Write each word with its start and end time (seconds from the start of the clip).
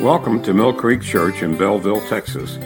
Welcome 0.00 0.42
to 0.44 0.54
Mill 0.54 0.72
Creek 0.72 1.02
Church 1.02 1.42
in 1.42 1.56
Bellville, 1.56 2.00
Texas, 2.08 2.56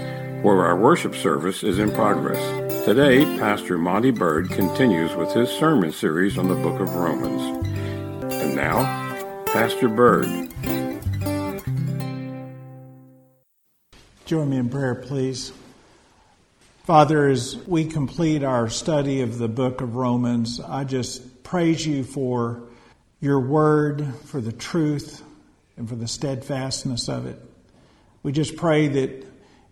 where 0.43 0.65
our 0.65 0.77
worship 0.77 1.15
service 1.15 1.63
is 1.63 1.79
in 1.79 1.91
progress. 1.91 2.39
Today, 2.85 3.25
Pastor 3.39 3.79
Monty 3.79 4.11
Bird 4.11 4.51
continues 4.51 5.15
with 5.17 5.33
his 5.33 5.49
sermon 5.49 5.91
series 5.93 6.39
on 6.39 6.49
the 6.49 6.55
book 6.55 6.81
of 6.81 6.95
Romans. 6.95 7.67
And 8.33 8.55
now, 8.55 8.83
Pastor 9.47 9.89
Bird. 9.89 10.27
Join 14.27 14.51
me 14.51 14.59
in 14.59 14.69
prayer, 14.69 14.95
please. 14.95 15.53
Father, 16.85 17.29
as 17.29 17.57
we 17.67 17.85
complete 17.85 18.45
our 18.45 18.69
study 18.69 19.23
of 19.23 19.39
the 19.39 19.49
book 19.49 19.81
of 19.81 19.97
Romans, 19.97 20.61
I 20.61 20.85
just 20.85 21.43
praise 21.43 21.87
you 21.87 22.05
for 22.05 22.63
your 23.21 23.41
word, 23.41 24.07
for 24.25 24.41
the 24.41 24.53
truth, 24.53 25.23
and 25.77 25.89
for 25.89 25.95
the 25.95 26.09
steadfastness 26.09 27.09
of 27.09 27.27
it. 27.27 27.41
We 28.23 28.33
just 28.33 28.57
pray 28.57 28.89
that 28.89 29.27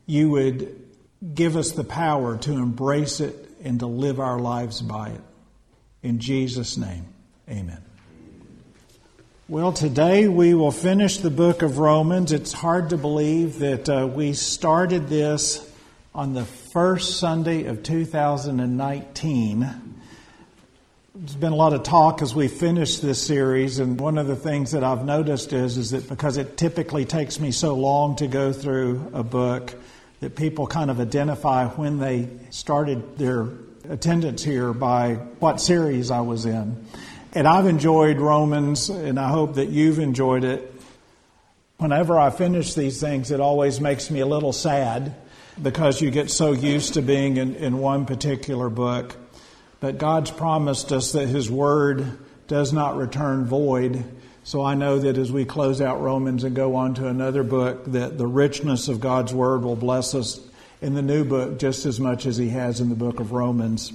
you 0.06 0.30
would 0.30 0.88
give 1.34 1.56
us 1.56 1.72
the 1.72 1.84
power 1.84 2.36
to 2.38 2.52
embrace 2.52 3.20
it 3.20 3.50
and 3.62 3.80
to 3.80 3.86
live 3.86 4.20
our 4.20 4.38
lives 4.38 4.80
by 4.80 5.10
it. 5.10 5.20
In 6.02 6.18
Jesus' 6.18 6.76
name, 6.76 7.06
amen. 7.48 7.82
Well, 9.48 9.72
today 9.72 10.28
we 10.28 10.54
will 10.54 10.70
finish 10.70 11.18
the 11.18 11.30
book 11.30 11.62
of 11.62 11.78
Romans. 11.78 12.32
It's 12.32 12.52
hard 12.52 12.90
to 12.90 12.96
believe 12.96 13.58
that 13.58 13.88
uh, 13.88 14.06
we 14.06 14.32
started 14.32 15.08
this 15.08 15.68
on 16.14 16.34
the 16.34 16.44
first 16.44 17.18
Sunday 17.18 17.64
of 17.64 17.82
2019 17.82 19.89
there's 21.20 21.36
been 21.36 21.52
a 21.52 21.56
lot 21.56 21.74
of 21.74 21.82
talk 21.82 22.22
as 22.22 22.34
we 22.34 22.48
finish 22.48 22.96
this 22.96 23.20
series, 23.20 23.78
and 23.78 24.00
one 24.00 24.16
of 24.16 24.26
the 24.26 24.36
things 24.36 24.70
that 24.70 24.82
I've 24.82 25.04
noticed 25.04 25.52
is, 25.52 25.76
is 25.76 25.90
that 25.90 26.08
because 26.08 26.38
it 26.38 26.56
typically 26.56 27.04
takes 27.04 27.38
me 27.38 27.50
so 27.50 27.74
long 27.74 28.16
to 28.16 28.26
go 28.26 28.54
through 28.54 29.10
a 29.12 29.22
book, 29.22 29.74
that 30.20 30.34
people 30.34 30.66
kind 30.66 30.90
of 30.90 30.98
identify 30.98 31.66
when 31.66 31.98
they 31.98 32.30
started 32.48 33.18
their 33.18 33.48
attendance 33.90 34.42
here 34.42 34.72
by 34.72 35.16
what 35.40 35.60
series 35.60 36.10
I 36.10 36.22
was 36.22 36.46
in. 36.46 36.86
And 37.34 37.46
I've 37.46 37.66
enjoyed 37.66 38.16
Romans, 38.16 38.88
and 38.88 39.20
I 39.20 39.28
hope 39.28 39.56
that 39.56 39.68
you've 39.68 39.98
enjoyed 39.98 40.44
it. 40.44 40.74
Whenever 41.76 42.18
I 42.18 42.30
finish 42.30 42.72
these 42.72 42.98
things, 42.98 43.30
it 43.30 43.40
always 43.40 43.78
makes 43.78 44.10
me 44.10 44.20
a 44.20 44.26
little 44.26 44.54
sad 44.54 45.14
because 45.60 46.00
you 46.00 46.10
get 46.10 46.30
so 46.30 46.52
used 46.52 46.94
to 46.94 47.02
being 47.02 47.36
in, 47.36 47.56
in 47.56 47.76
one 47.76 48.06
particular 48.06 48.70
book. 48.70 49.16
But 49.80 49.98
God's 49.98 50.30
promised 50.30 50.92
us 50.92 51.12
that 51.12 51.28
His 51.28 51.50
Word 51.50 52.06
does 52.46 52.72
not 52.72 52.96
return 52.96 53.46
void. 53.46 54.04
So 54.44 54.62
I 54.62 54.74
know 54.74 54.98
that 54.98 55.16
as 55.16 55.32
we 55.32 55.44
close 55.44 55.80
out 55.80 56.00
Romans 56.00 56.44
and 56.44 56.54
go 56.54 56.76
on 56.76 56.94
to 56.94 57.08
another 57.08 57.42
book, 57.42 57.84
that 57.86 58.18
the 58.18 58.26
richness 58.26 58.88
of 58.88 59.00
God's 59.00 59.32
Word 59.32 59.62
will 59.62 59.76
bless 59.76 60.14
us 60.14 60.40
in 60.82 60.94
the 60.94 61.02
new 61.02 61.24
book 61.24 61.58
just 61.58 61.86
as 61.86 61.98
much 61.98 62.26
as 62.26 62.36
He 62.36 62.50
has 62.50 62.80
in 62.80 62.88
the 62.88 62.94
book 62.94 63.20
of 63.20 63.32
Romans. 63.32 63.92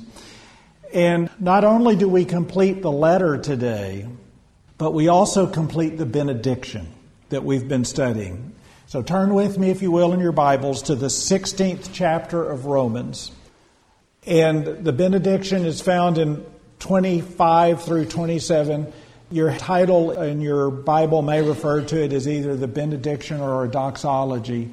And 0.94 1.30
not 1.39 1.63
only 1.63 1.95
do 1.95 2.08
we 2.08 2.25
complete 2.25 2.81
the 2.81 2.91
letter 2.91 3.38
today, 3.38 4.08
but 4.78 4.94
we 4.94 5.08
also 5.08 5.47
complete 5.47 5.97
the 5.97 6.06
benediction 6.06 6.88
that 7.30 7.44
we've 7.44 7.67
been 7.67 7.86
studying. 7.86 8.53
So 8.88 9.02
turn 9.02 9.33
with 9.33 9.58
me, 9.58 9.72
if 9.72 9.81
you 9.81 9.91
will, 9.91 10.13
in 10.13 10.19
your 10.19 10.31
Bibles 10.31 10.83
to 10.83 10.95
the 10.95 11.08
16th 11.08 11.89
chapter 11.91 12.44
of 12.44 12.66
Romans. 12.66 13.31
And 14.26 14.84
the 14.84 14.94
benediction 14.94 15.66
is 15.66 15.81
found 15.81 16.18
in 16.18 16.45
25 16.80 17.84
through 17.84 18.06
27. 18.06 18.92
Your 19.31 19.54
title 19.56 20.12
in 20.12 20.42
your 20.42 20.70
Bible 20.72 21.22
may 21.22 21.42
refer 21.42 21.81
to 21.81 22.04
it 22.04 22.14
as 22.14 22.28
either 22.28 22.56
the 22.56 22.68
benediction 22.68 23.40
or 23.40 23.66
a 23.66 23.68
doxology. 23.68 24.72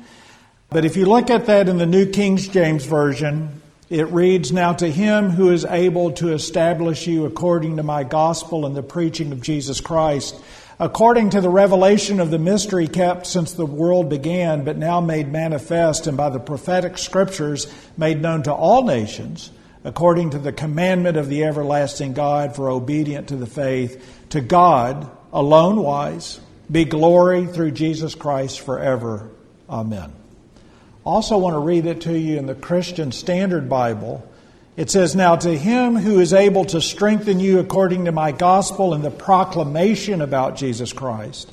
But 0.71 0.85
if 0.85 0.97
you 0.97 1.05
look 1.05 1.29
at 1.31 1.47
that 1.47 1.69
in 1.69 1.77
the 1.77 1.87
New 1.87 2.07
King 2.07 2.39
James 2.39 2.87
Version, 2.87 3.61
it 3.91 4.09
reads, 4.09 4.53
Now 4.53 4.73
to 4.73 4.91
him 4.91 5.29
who 5.29 5.51
is 5.51 5.67
able 5.67 6.13
to 6.13 6.33
establish 6.33 7.07
you 7.07 7.27
according 7.27 7.77
to 7.77 7.83
my 7.83 8.05
gospel 8.05 8.65
and 8.65 8.75
the 8.75 8.83
preaching 8.83 9.33
of 9.33 9.43
Jesus 9.43 9.83
Christ, 9.83 10.35
according 10.83 11.31
to 11.31 11.41
the 11.41 11.49
revelation 11.49 12.19
of 12.19 12.33
the 12.33 12.41
mystery 12.41 12.89
kept 12.89 13.25
since 13.25 13.53
the 13.53 13.65
world 13.65 14.09
began, 14.09 14.65
but 14.65 14.77
now 14.77 15.01
made 15.01 15.31
manifest 15.31 16.09
and 16.09 16.17
by 16.17 16.29
the 16.29 16.41
prophetic 16.41 16.99
scriptures 16.99 17.73
made 17.97 18.21
known 18.21 18.43
to 18.43 18.53
all 18.53 18.83
nations, 18.83 19.53
according 19.85 20.31
to 20.31 20.41
the 20.41 20.51
commandment 20.51 21.17
of 21.17 21.29
the 21.29 21.45
everlasting 21.45 22.13
God 22.15 22.57
for 22.57 22.69
obedient 22.69 23.29
to 23.29 23.37
the 23.37 23.47
faith, 23.47 24.27
to 24.31 24.41
God 24.41 25.09
alone 25.33 25.81
wise, 25.81 26.41
be 26.69 26.85
glory 26.85 27.47
through 27.47 27.71
Jesus 27.71 28.17
Christ 28.17 28.61
forever. 28.61 29.31
Amen. 29.71 30.13
Also 31.05 31.39
want 31.39 31.55
to 31.55 31.61
read 31.61 31.87
it 31.87 32.01
to 32.01 32.19
you 32.19 32.39
in 32.39 32.47
the 32.47 32.57
Christian 32.57 33.13
Standard 33.13 33.69
Bible 33.69 34.29
it 34.77 34.91
says, 34.91 35.15
Now 35.15 35.37
to 35.37 35.57
him 35.57 35.97
who 35.97 36.19
is 36.19 36.33
able 36.33 36.65
to 36.67 36.81
strengthen 36.81 37.41
you 37.41 37.59
according 37.59 38.07
to 38.07 38.13
my 38.13 38.33
gospel 38.33 38.95
and 38.95 39.05
the 39.05 39.11
proclamation 39.11 40.23
about 40.23 40.57
Jesus 40.57 40.93
Christ, 40.93 41.53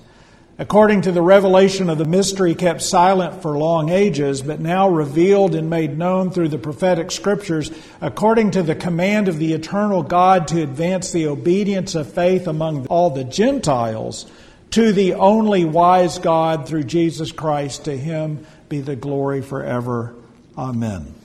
according 0.57 1.01
to 1.01 1.11
the 1.11 1.21
revelation 1.21 1.89
of 1.89 1.97
the 1.97 2.05
mystery 2.05 2.55
kept 2.55 2.81
silent 2.81 3.41
for 3.41 3.57
long 3.57 3.89
ages, 3.89 4.41
but 4.41 4.61
now 4.61 4.87
revealed 4.89 5.53
and 5.53 5.69
made 5.69 5.97
known 5.97 6.31
through 6.31 6.47
the 6.47 6.57
prophetic 6.57 7.11
scriptures, 7.11 7.71
according 7.99 8.51
to 8.51 8.63
the 8.63 8.75
command 8.75 9.27
of 9.27 9.37
the 9.37 9.53
eternal 9.53 10.01
God 10.01 10.47
to 10.49 10.61
advance 10.61 11.11
the 11.11 11.27
obedience 11.27 11.95
of 11.95 12.13
faith 12.13 12.47
among 12.47 12.87
all 12.87 13.09
the 13.09 13.25
Gentiles, 13.25 14.31
to 14.71 14.93
the 14.93 15.15
only 15.15 15.65
wise 15.65 16.19
God 16.19 16.67
through 16.69 16.83
Jesus 16.83 17.33
Christ, 17.33 17.85
to 17.85 17.97
him 17.97 18.45
be 18.69 18.79
the 18.79 18.95
glory 18.95 19.41
forever. 19.41 20.13
Amen. 20.57 21.18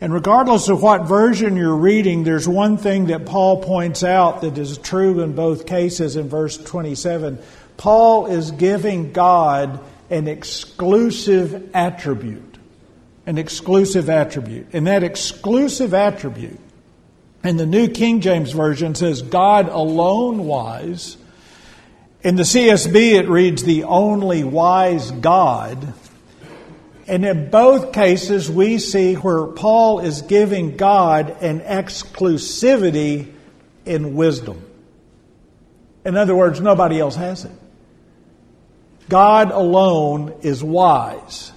And 0.00 0.14
regardless 0.14 0.68
of 0.68 0.82
what 0.82 1.06
version 1.06 1.56
you're 1.56 1.76
reading, 1.76 2.24
there's 2.24 2.48
one 2.48 2.78
thing 2.78 3.06
that 3.06 3.26
Paul 3.26 3.62
points 3.62 4.02
out 4.02 4.40
that 4.40 4.56
is 4.56 4.78
true 4.78 5.20
in 5.20 5.34
both 5.34 5.66
cases 5.66 6.16
in 6.16 6.28
verse 6.28 6.56
27. 6.56 7.38
Paul 7.76 8.26
is 8.26 8.50
giving 8.50 9.12
God 9.12 9.80
an 10.08 10.26
exclusive 10.26 11.70
attribute. 11.74 12.58
An 13.26 13.36
exclusive 13.36 14.08
attribute. 14.08 14.68
And 14.72 14.86
that 14.86 15.02
exclusive 15.02 15.92
attribute 15.92 16.58
in 17.44 17.56
the 17.58 17.66
New 17.66 17.88
King 17.88 18.20
James 18.20 18.52
Version 18.52 18.94
says 18.94 19.22
God 19.22 19.68
alone 19.68 20.46
wise. 20.46 21.16
In 22.22 22.36
the 22.36 22.42
CSB, 22.42 23.18
it 23.18 23.28
reads 23.28 23.64
the 23.64 23.84
only 23.84 24.44
wise 24.44 25.10
God. 25.10 25.94
And 27.10 27.24
in 27.24 27.50
both 27.50 27.92
cases, 27.92 28.48
we 28.48 28.78
see 28.78 29.14
where 29.14 29.44
Paul 29.44 29.98
is 29.98 30.22
giving 30.22 30.76
God 30.76 31.42
an 31.42 31.58
exclusivity 31.58 33.32
in 33.84 34.14
wisdom. 34.14 34.64
In 36.04 36.16
other 36.16 36.36
words, 36.36 36.60
nobody 36.60 37.00
else 37.00 37.16
has 37.16 37.46
it. 37.46 37.50
God 39.08 39.50
alone 39.50 40.34
is 40.42 40.62
wise. 40.62 41.50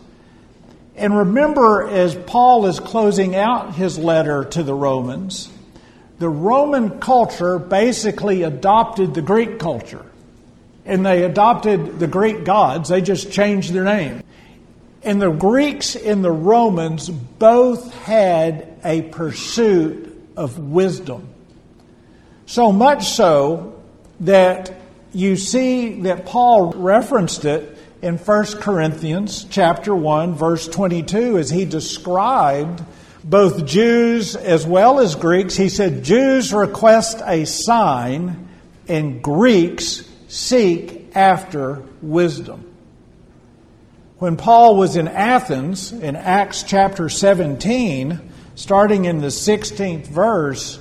And 0.96 1.16
remember, 1.16 1.88
as 1.88 2.16
Paul 2.16 2.66
is 2.66 2.80
closing 2.80 3.36
out 3.36 3.76
his 3.76 4.00
letter 4.00 4.46
to 4.46 4.64
the 4.64 4.74
Romans, 4.74 5.52
the 6.18 6.30
Roman 6.30 7.00
culture 7.00 7.60
basically 7.60 8.42
adopted 8.42 9.14
the 9.14 9.22
Greek 9.22 9.60
culture. 9.60 10.04
And 10.84 11.06
they 11.06 11.22
adopted 11.22 12.00
the 12.00 12.08
Greek 12.08 12.44
gods, 12.44 12.90
they 12.90 13.02
just 13.02 13.32
changed 13.32 13.72
their 13.72 13.84
name. 13.84 14.24
And 15.04 15.22
the 15.22 15.32
Greeks 15.32 15.96
and 15.96 16.24
the 16.24 16.32
Romans 16.32 17.10
both 17.10 17.94
had 17.94 18.80
a 18.84 19.02
pursuit 19.02 20.32
of 20.38 20.58
wisdom. 20.58 21.28
So 22.46 22.72
much 22.72 23.10
so 23.10 23.82
that 24.22 24.74
you 25.14 25.36
see 25.36 26.02
that 26.02 26.26
Paul 26.26 26.72
referenced 26.74 27.46
it 27.46 27.78
in 28.02 28.18
1 28.18 28.46
Corinthians 28.58 29.46
chapter 29.50 29.96
1 29.96 30.36
verse 30.36 30.68
22 30.68 31.38
as 31.38 31.50
he 31.50 31.66
described 31.66 32.84
both 33.24 33.66
Jews 33.66 34.36
as 34.36 34.66
well 34.66 35.00
as 35.00 35.16
Greeks. 35.16 35.56
He 35.56 35.70
said 35.70 36.04
Jews 36.04 36.54
request 36.54 37.22
a 37.26 37.46
sign 37.46 38.50
and 38.88 39.22
Greeks 39.22 40.04
seek 40.28 41.16
after 41.16 41.84
wisdom. 42.02 42.73
When 44.24 44.38
Paul 44.38 44.78
was 44.78 44.96
in 44.96 45.10
Athens, 45.10 45.92
in 45.92 46.16
Acts 46.16 46.64
chapter 46.64 47.10
17, 47.10 48.22
starting 48.56 49.04
in 49.04 49.20
the 49.20 49.28
16th 49.28 50.08
verse, 50.08 50.80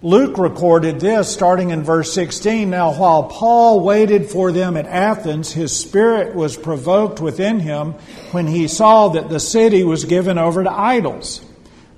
Luke 0.00 0.38
recorded 0.38 1.00
this 1.00 1.28
starting 1.28 1.70
in 1.70 1.82
verse 1.82 2.12
16. 2.12 2.70
Now, 2.70 2.94
while 2.94 3.24
Paul 3.24 3.80
waited 3.80 4.30
for 4.30 4.52
them 4.52 4.76
at 4.76 4.86
Athens, 4.86 5.50
his 5.50 5.76
spirit 5.76 6.36
was 6.36 6.56
provoked 6.56 7.20
within 7.20 7.58
him 7.58 7.94
when 8.30 8.46
he 8.46 8.68
saw 8.68 9.08
that 9.08 9.28
the 9.28 9.40
city 9.40 9.82
was 9.82 10.04
given 10.04 10.38
over 10.38 10.62
to 10.62 10.70
idols. 10.70 11.44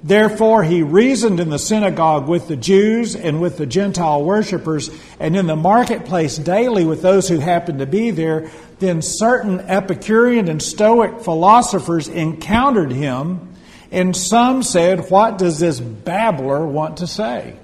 Therefore, 0.03 0.63
he 0.63 0.83
reasoned 0.83 1.41
in 1.41 1.51
the 1.51 1.59
synagogue 1.59 2.27
with 2.27 2.49
the 2.49 2.57
Jews 2.57 3.15
and 3.15 3.41
with 3.41 3.59
the 3.59 3.67
Gentile 3.67 4.25
worshippers, 4.25 4.91
and 5.19 5.37
in 5.37 5.47
the 5.47 5.57
marketplace 5.57 6.39
daily 6.39 6.87
with 6.87 7.03
those 7.03 7.29
who 7.29 7.39
happened 7.39 7.81
to 7.81 7.87
be 7.87 8.11
there. 8.11 8.51
Then 8.79 9.03
certain 9.03 9.61
Epicurean 9.61 10.49
and 10.49 10.63
Stoic 10.63 11.21
philosophers 11.21 12.09
encountered 12.09 12.93
him, 12.93 13.55
and 13.91 14.17
some 14.17 14.63
said, 14.63 15.11
What 15.11 15.37
does 15.37 15.59
this 15.59 15.79
babbler 15.79 16.67
want 16.67 16.99
to 16.99 17.07
say? 17.07 17.57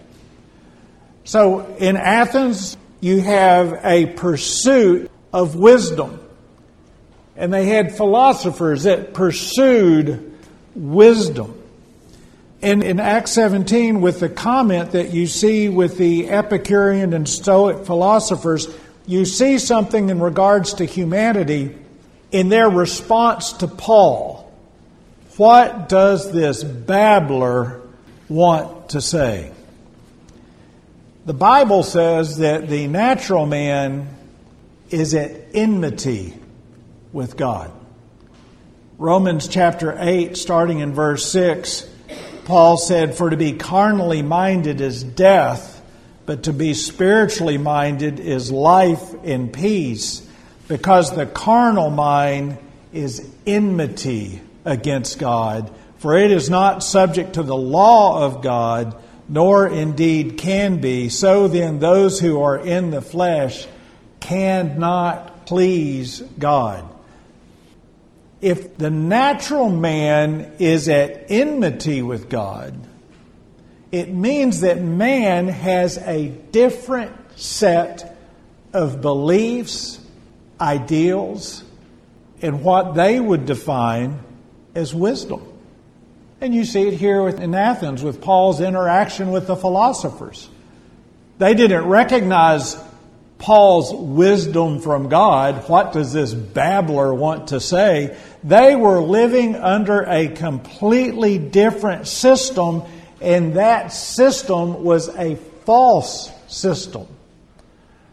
So 1.25 1.75
in 1.79 1.97
Athens, 1.97 2.77
you 3.01 3.21
have 3.21 3.81
a 3.83 4.07
pursuit 4.07 5.11
of 5.33 5.57
wisdom. 5.57 6.21
And 7.35 7.53
they 7.53 7.67
had 7.67 7.97
philosophers 7.97 8.85
that 8.85 9.15
pursued 9.15 10.39
wisdom. 10.75 11.63
And 12.63 12.83
in 12.83 13.01
Acts 13.01 13.33
17, 13.33 14.01
with 14.01 14.21
the 14.21 14.29
comment 14.29 14.93
that 14.93 15.13
you 15.13 15.27
see 15.27 15.69
with 15.69 15.99
the 15.99 16.31
Epicurean 16.31 17.13
and 17.13 17.29
Stoic 17.29 17.85
philosophers, 17.85 18.69
you 19.07 19.25
see 19.25 19.59
something 19.59 20.09
in 20.09 20.21
regards 20.21 20.75
to 20.75 20.85
humanity 20.85 21.77
in 22.33 22.49
their 22.49 22.69
response 22.69 23.53
to 23.55 23.69
Paul. 23.69 24.53
What 25.37 25.89
does 25.89 26.33
this 26.33 26.65
babbler 26.65 27.83
want 28.29 28.91
to 28.91 29.01
say? 29.01 29.53
The 31.27 31.35
Bible 31.35 31.83
says 31.83 32.39
that 32.39 32.69
the 32.69 32.87
natural 32.87 33.47
man 33.47 34.09
is 34.91 35.15
at 35.15 35.33
enmity 35.55 36.35
with 37.13 37.37
God. 37.37 37.71
Romans 38.99 39.47
chapter 39.47 39.95
8, 39.99 40.37
starting 40.37 40.79
in 40.79 40.95
verse 40.95 41.31
6 41.31 41.87
Paul 42.47 42.77
said, 42.77 43.17
For 43.17 43.29
to 43.29 43.37
be 43.37 43.55
carnally 43.55 44.23
minded 44.23 44.81
is 44.81 45.03
death, 45.03 45.83
but 46.27 46.45
to 46.45 46.53
be 46.53 46.75
spiritually 46.75 47.59
minded 47.59 48.21
is 48.21 48.53
life 48.53 49.15
and 49.25 49.53
peace, 49.53 50.25
because 50.69 51.15
the 51.15 51.27
carnal 51.27 51.91
mind 51.91 52.57
is 52.93 53.29
enmity 53.49 54.41
against 54.65 55.19
God. 55.19 55.75
For 55.99 56.17
it 56.17 56.31
is 56.31 56.49
not 56.49 56.85
subject 56.85 57.33
to 57.33 57.43
the 57.43 57.57
law 57.57 58.25
of 58.25 58.43
God, 58.43 58.97
nor 59.29 59.67
indeed 59.67 60.39
can 60.39 60.81
be. 60.81 61.09
So 61.09 61.49
then, 61.49 61.81
those 61.81 62.21
who 62.21 62.41
are 62.43 62.59
in 62.59 62.93
the 62.93 63.03
flesh 63.03 63.67
cannot 64.21 65.47
please 65.47 66.21
God 66.39 66.96
if 68.41 68.77
the 68.77 68.91
natural 68.91 69.69
man 69.69 70.53
is 70.59 70.89
at 70.89 71.31
enmity 71.31 72.03
with 72.03 72.29
God, 72.29 72.75
it 73.93 74.09
means 74.13 74.61
that 74.61 74.81
man 74.81 75.49
has 75.49 75.97
a 75.99 76.29
different 76.29 77.13
set 77.39 78.17
of 78.73 79.01
beliefs, 79.01 79.99
ideals, 80.61 81.63
and 82.43 82.63
what 82.63 82.95
they 82.95 83.19
would 83.19 83.47
define 83.47 84.21
as 84.75 84.95
wisdom. 84.95 85.43
And 86.41 86.55
you 86.55 86.65
see 86.67 86.89
it 86.89 86.95
here 86.95 87.27
in 87.29 87.55
Athens 87.55 88.03
with 88.03 88.21
Paul's 88.21 88.61
interaction 88.61 89.31
with 89.31 89.47
the 89.47 89.57
philosophers. 89.57 90.49
They 91.39 91.55
didn't 91.55 91.87
recognize 91.87 92.77
Paul's 93.47 93.95
wisdom 93.95 94.81
from 94.81 95.09
God. 95.09 95.69
What 95.69 95.93
does 95.93 96.13
this 96.13 96.35
babbler 96.35 97.15
want 97.15 97.51
to 97.51 97.61
say? 97.61 98.17
They 98.43 98.75
were 98.75 99.01
living 99.01 99.55
under 99.55 100.03
a 100.03 100.27
completely 100.27 101.39
different 101.39 102.09
system, 102.09 102.83
and 103.21 103.55
that 103.55 103.93
system 103.93 104.83
was 104.83 105.09
a 105.11 105.37
false 105.65 106.33
system. 106.49 107.07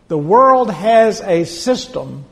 The 0.08 0.20
world 0.20 0.70
has 0.70 1.20
a 1.20 1.46
system. 1.46 2.26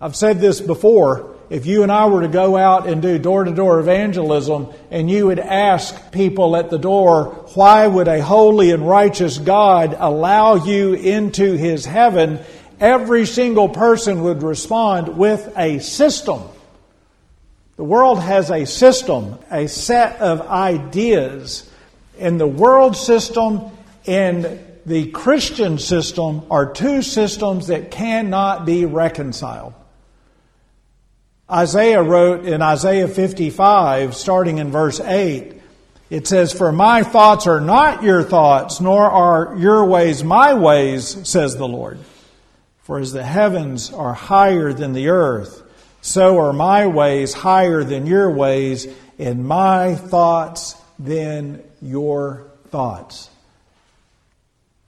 I've 0.00 0.16
said 0.16 0.40
this 0.40 0.62
before 0.62 1.33
if 1.54 1.66
you 1.66 1.84
and 1.84 1.92
I 1.92 2.06
were 2.06 2.22
to 2.22 2.28
go 2.28 2.56
out 2.56 2.88
and 2.88 3.00
do 3.00 3.16
door 3.16 3.44
to 3.44 3.52
door 3.52 3.78
evangelism 3.78 4.72
and 4.90 5.08
you 5.08 5.26
would 5.26 5.38
ask 5.38 6.10
people 6.10 6.56
at 6.56 6.68
the 6.68 6.80
door, 6.80 7.26
why 7.54 7.86
would 7.86 8.08
a 8.08 8.20
holy 8.20 8.72
and 8.72 8.88
righteous 8.88 9.38
God 9.38 9.94
allow 9.96 10.56
you 10.56 10.94
into 10.94 11.52
his 11.52 11.86
heaven? 11.86 12.40
Every 12.80 13.24
single 13.24 13.68
person 13.68 14.24
would 14.24 14.42
respond 14.42 15.16
with 15.16 15.48
a 15.56 15.78
system. 15.78 16.42
The 17.76 17.84
world 17.84 18.18
has 18.18 18.50
a 18.50 18.64
system, 18.64 19.38
a 19.48 19.68
set 19.68 20.18
of 20.18 20.40
ideas, 20.48 21.70
and 22.18 22.40
the 22.40 22.48
world 22.48 22.96
system 22.96 23.70
and 24.08 24.58
the 24.86 25.06
Christian 25.12 25.78
system 25.78 26.42
are 26.50 26.72
two 26.72 27.00
systems 27.00 27.68
that 27.68 27.92
cannot 27.92 28.66
be 28.66 28.86
reconciled. 28.86 29.74
Isaiah 31.50 32.02
wrote 32.02 32.46
in 32.46 32.62
Isaiah 32.62 33.06
55, 33.06 34.16
starting 34.16 34.58
in 34.58 34.70
verse 34.70 34.98
8, 34.98 35.60
it 36.08 36.26
says, 36.26 36.52
For 36.52 36.72
my 36.72 37.02
thoughts 37.02 37.46
are 37.46 37.60
not 37.60 38.02
your 38.02 38.22
thoughts, 38.22 38.80
nor 38.80 39.10
are 39.10 39.54
your 39.58 39.84
ways 39.84 40.24
my 40.24 40.54
ways, 40.54 41.28
says 41.28 41.56
the 41.56 41.68
Lord. 41.68 41.98
For 42.84 42.98
as 42.98 43.12
the 43.12 43.22
heavens 43.22 43.92
are 43.92 44.14
higher 44.14 44.72
than 44.72 44.94
the 44.94 45.08
earth, 45.08 45.62
so 46.00 46.38
are 46.38 46.52
my 46.52 46.86
ways 46.86 47.34
higher 47.34 47.84
than 47.84 48.06
your 48.06 48.30
ways, 48.30 48.86
and 49.18 49.46
my 49.46 49.96
thoughts 49.96 50.76
than 50.98 51.62
your 51.82 52.50
thoughts. 52.68 53.28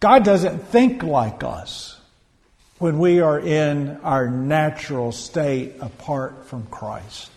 God 0.00 0.24
doesn't 0.24 0.68
think 0.68 1.02
like 1.02 1.42
us 1.42 1.95
when 2.78 2.98
we 2.98 3.20
are 3.20 3.40
in 3.40 3.96
our 4.02 4.28
natural 4.28 5.12
state 5.12 5.74
apart 5.80 6.46
from 6.46 6.66
Christ. 6.66 7.30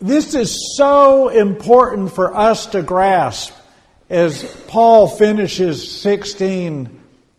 This 0.00 0.34
is 0.34 0.76
so 0.76 1.28
important 1.28 2.12
for 2.12 2.34
us 2.34 2.66
to 2.66 2.82
grasp 2.82 3.52
as 4.10 4.44
Paul 4.68 5.08
finishes 5.08 6.00
16 6.00 6.98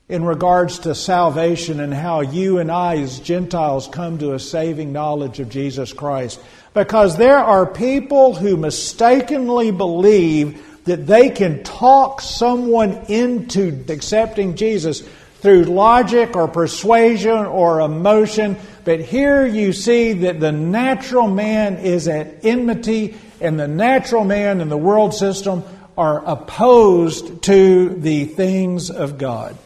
in 0.09 0.23
regards 0.23 0.79
to 0.79 0.95
salvation 0.95 1.79
and 1.79 1.93
how 1.93 2.21
you 2.21 2.57
and 2.57 2.71
I, 2.71 2.97
as 2.97 3.19
Gentiles, 3.19 3.87
come 3.87 4.17
to 4.19 4.33
a 4.33 4.39
saving 4.39 4.91
knowledge 4.91 5.39
of 5.39 5.49
Jesus 5.49 5.93
Christ. 5.93 6.39
Because 6.73 7.17
there 7.17 7.37
are 7.37 7.65
people 7.65 8.33
who 8.35 8.57
mistakenly 8.57 9.71
believe 9.71 10.65
that 10.85 11.05
they 11.05 11.29
can 11.29 11.63
talk 11.63 12.21
someone 12.21 12.93
into 13.07 13.85
accepting 13.89 14.55
Jesus 14.55 15.07
through 15.41 15.63
logic 15.63 16.35
or 16.35 16.47
persuasion 16.47 17.45
or 17.45 17.79
emotion. 17.79 18.57
But 18.83 18.99
here 18.99 19.45
you 19.45 19.73
see 19.73 20.13
that 20.13 20.39
the 20.39 20.51
natural 20.51 21.27
man 21.27 21.77
is 21.77 22.07
at 22.07 22.43
enmity, 22.43 23.15
and 23.39 23.59
the 23.59 23.67
natural 23.67 24.23
man 24.23 24.61
and 24.61 24.69
the 24.69 24.77
world 24.77 25.13
system 25.13 25.63
are 25.97 26.23
opposed 26.25 27.43
to 27.43 27.89
the 27.89 28.25
things 28.25 28.89
of 28.89 29.17
God. 29.17 29.57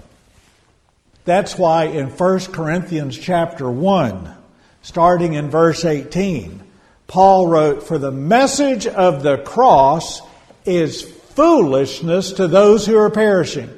That's 1.25 1.57
why 1.57 1.85
in 1.85 2.07
1 2.07 2.39
Corinthians 2.51 3.17
chapter 3.17 3.69
1, 3.69 4.35
starting 4.81 5.33
in 5.33 5.49
verse 5.49 5.85
18, 5.85 6.61
Paul 7.07 7.47
wrote, 7.47 7.83
For 7.83 7.97
the 7.97 8.11
message 8.11 8.85
of 8.87 9.23
the 9.23 9.37
cross 9.37 10.21
is 10.65 11.01
foolishness 11.01 12.33
to 12.33 12.47
those 12.47 12.85
who 12.85 12.97
are 12.97 13.09
perishing 13.09 13.69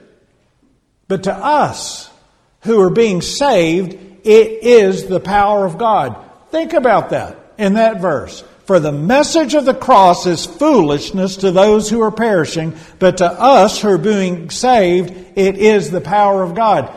but 1.08 1.24
to 1.24 1.34
us 1.34 2.10
who 2.62 2.80
are 2.82 2.90
being 2.90 3.22
saved, 3.22 3.94
it 4.24 4.64
is 4.64 5.06
the 5.06 5.20
power 5.20 5.66
of 5.66 5.78
God. 5.78 6.18
Think 6.50 6.74
about 6.74 7.12
that 7.12 7.38
in 7.58 7.76
that 7.76 8.02
verse. 8.02 8.44
For 8.66 8.80
the 8.80 8.92
message 8.92 9.54
of 9.54 9.66
the 9.66 9.76
cross 9.76 10.26
is 10.26 10.46
foolishness 10.46 11.38
to 11.38 11.52
those 11.52 11.90
who 11.90 12.02
are 12.02 12.12
perishing, 12.12 12.76
but 12.98 13.18
to 13.18 13.26
us 13.26 13.80
who 13.80 13.90
are 13.90 13.98
being 14.00 14.50
saved, 14.50 15.14
it 15.36 15.58
is 15.58 15.92
the 15.92 16.02
power 16.02 16.42
of 16.42 16.56
God. 16.56 16.92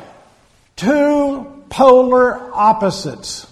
Two 0.76 1.64
polar 1.68 2.54
opposites. 2.54 3.46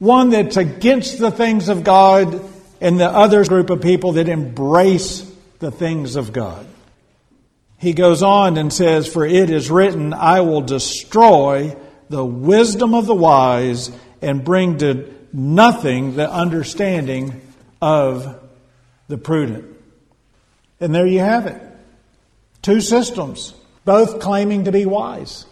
One 0.00 0.30
that's 0.30 0.56
against 0.56 1.18
the 1.20 1.30
things 1.30 1.68
of 1.68 1.84
God, 1.84 2.50
and 2.80 2.98
the 2.98 3.08
other 3.08 3.44
group 3.44 3.70
of 3.70 3.80
people 3.80 4.12
that 4.12 4.28
embrace 4.28 5.30
the 5.60 5.70
things 5.70 6.16
of 6.16 6.32
God. 6.32 6.66
He 7.84 7.92
goes 7.92 8.22
on 8.22 8.56
and 8.56 8.72
says, 8.72 9.06
For 9.06 9.26
it 9.26 9.50
is 9.50 9.70
written, 9.70 10.14
I 10.14 10.40
will 10.40 10.62
destroy 10.62 11.76
the 12.08 12.24
wisdom 12.24 12.94
of 12.94 13.04
the 13.04 13.14
wise 13.14 13.90
and 14.22 14.42
bring 14.42 14.78
to 14.78 15.12
nothing 15.34 16.16
the 16.16 16.30
understanding 16.30 17.42
of 17.82 18.42
the 19.08 19.18
prudent. 19.18 19.66
And 20.80 20.94
there 20.94 21.06
you 21.06 21.18
have 21.18 21.46
it. 21.46 21.60
Two 22.62 22.80
systems, 22.80 23.52
both 23.84 24.18
claiming 24.18 24.64
to 24.64 24.72
be 24.72 24.86
wise. 24.86 25.44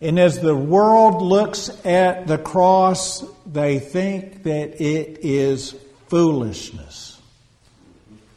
And 0.00 0.18
as 0.18 0.40
the 0.40 0.56
world 0.56 1.22
looks 1.22 1.70
at 1.86 2.26
the 2.26 2.38
cross, 2.38 3.24
they 3.46 3.78
think 3.78 4.42
that 4.42 4.80
it 4.82 5.20
is 5.22 5.76
foolishness. 6.08 7.05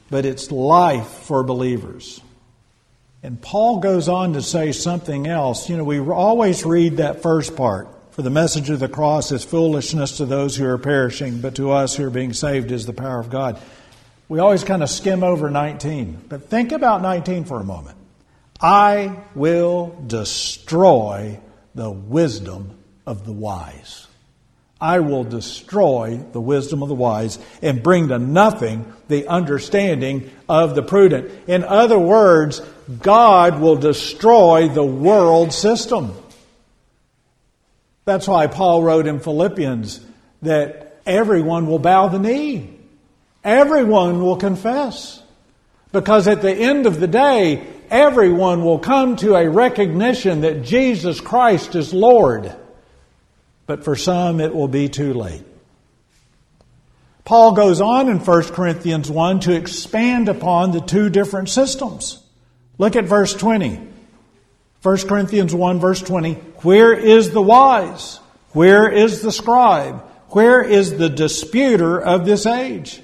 But 0.09 0.25
it's 0.25 0.51
life 0.51 1.07
for 1.07 1.43
believers. 1.43 2.21
And 3.21 3.41
Paul 3.41 3.79
goes 3.79 4.07
on 4.07 4.33
to 4.33 4.41
say 4.41 4.71
something 4.71 5.27
else. 5.27 5.69
You 5.69 5.77
know, 5.77 5.83
we 5.83 5.99
always 5.99 6.65
read 6.65 6.97
that 6.97 7.21
first 7.21 7.55
part. 7.55 7.87
For 8.11 8.21
the 8.21 8.29
message 8.29 8.69
of 8.69 8.79
the 8.79 8.89
cross 8.89 9.31
is 9.31 9.43
foolishness 9.43 10.17
to 10.17 10.25
those 10.25 10.55
who 10.55 10.65
are 10.65 10.77
perishing, 10.77 11.41
but 11.41 11.55
to 11.55 11.71
us 11.71 11.95
who 11.95 12.05
are 12.05 12.09
being 12.09 12.33
saved 12.33 12.71
is 12.71 12.85
the 12.85 12.93
power 12.93 13.19
of 13.19 13.29
God. 13.29 13.61
We 14.27 14.39
always 14.39 14.63
kind 14.63 14.83
of 14.83 14.89
skim 14.89 15.23
over 15.23 15.49
19. 15.49 16.25
But 16.27 16.49
think 16.49 16.71
about 16.71 17.01
19 17.01 17.45
for 17.45 17.59
a 17.59 17.63
moment. 17.63 17.97
I 18.61 19.23
will 19.35 19.97
destroy 20.05 21.39
the 21.75 21.89
wisdom 21.89 22.77
of 23.05 23.25
the 23.25 23.31
wise. 23.31 24.08
I 24.81 25.01
will 25.01 25.25
destroy 25.25 26.17
the 26.31 26.39
wisdom 26.39 26.81
of 26.81 26.89
the 26.89 26.95
wise 26.95 27.37
and 27.61 27.83
bring 27.83 28.07
to 28.09 28.19
nothing 28.19 28.91
the 29.09 29.27
understanding 29.27 30.31
of 30.47 30.73
the 30.73 30.83
prudent. 30.83 31.31
In 31.47 31.63
other 31.63 31.99
words, 31.99 32.61
God 33.01 33.59
will 33.59 33.75
destroy 33.75 34.69
the 34.69 34.85
world 34.85 35.51
system. 35.51 36.13
That's 38.05 38.27
why 38.27 38.47
Paul 38.47 38.81
wrote 38.81 39.05
in 39.05 39.19
Philippians 39.19 39.99
that 40.41 41.01
everyone 41.05 41.67
will 41.67 41.79
bow 41.79 42.07
the 42.07 42.19
knee. 42.19 42.79
Everyone 43.43 44.21
will 44.21 44.37
confess. 44.37 45.21
Because 45.91 46.27
at 46.27 46.41
the 46.41 46.53
end 46.53 46.85
of 46.85 46.99
the 46.99 47.07
day, 47.07 47.67
everyone 47.89 48.63
will 48.63 48.79
come 48.79 49.15
to 49.17 49.35
a 49.35 49.49
recognition 49.49 50.41
that 50.41 50.63
Jesus 50.63 51.19
Christ 51.19 51.75
is 51.75 51.93
Lord. 51.93 52.55
But 53.69 53.83
for 53.83 53.95
some, 53.95 54.41
it 54.41 54.55
will 54.55 54.67
be 54.67 54.89
too 54.89 55.13
late. 55.13 55.43
Paul 57.23 57.51
goes 57.51 57.81
on 57.81 58.09
in 58.09 58.17
1 58.17 58.43
Corinthians 58.45 59.11
1 59.11 59.41
to 59.41 59.53
expand 59.53 60.27
upon 60.27 60.71
the 60.71 60.81
two 60.81 61.11
different 61.11 61.49
systems. 61.49 62.19
Look 62.79 62.95
at 62.95 63.05
verse 63.05 63.35
20. 63.35 63.79
1 64.81 64.97
Corinthians 65.07 65.53
1 65.53 65.79
verse 65.79 66.01
20. 66.01 66.33
Where 66.63 66.93
is 66.93 67.29
the 67.29 67.43
wise? 67.43 68.19
Where 68.53 68.89
is 68.89 69.21
the 69.21 69.31
scribe? 69.31 70.01
Where 70.29 70.63
is 70.63 70.97
the 70.97 71.09
disputer 71.09 72.01
of 72.01 72.25
this 72.25 72.47
age? 72.47 72.99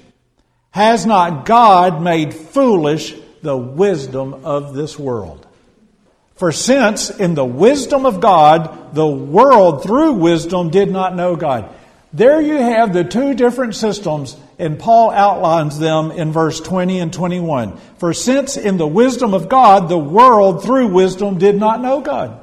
Has 0.72 1.06
not 1.06 1.46
God 1.46 2.02
made 2.02 2.34
foolish 2.34 3.14
the 3.40 3.56
wisdom 3.56 4.44
of 4.44 4.74
this 4.74 4.98
world. 4.98 5.45
For 6.36 6.52
since 6.52 7.08
in 7.08 7.34
the 7.34 7.44
wisdom 7.44 8.04
of 8.04 8.20
God, 8.20 8.94
the 8.94 9.06
world 9.06 9.82
through 9.82 10.12
wisdom 10.12 10.70
did 10.70 10.90
not 10.90 11.16
know 11.16 11.34
God. 11.34 11.74
There 12.12 12.40
you 12.40 12.56
have 12.56 12.92
the 12.92 13.04
two 13.04 13.34
different 13.34 13.74
systems, 13.74 14.36
and 14.58 14.78
Paul 14.78 15.10
outlines 15.10 15.78
them 15.78 16.10
in 16.10 16.32
verse 16.32 16.60
20 16.60 16.98
and 17.00 17.12
21. 17.12 17.76
For 17.98 18.12
since 18.12 18.56
in 18.56 18.76
the 18.76 18.86
wisdom 18.86 19.34
of 19.34 19.48
God, 19.48 19.88
the 19.88 19.98
world 19.98 20.62
through 20.62 20.88
wisdom 20.88 21.38
did 21.38 21.56
not 21.56 21.82
know 21.82 22.00
God. 22.00 22.40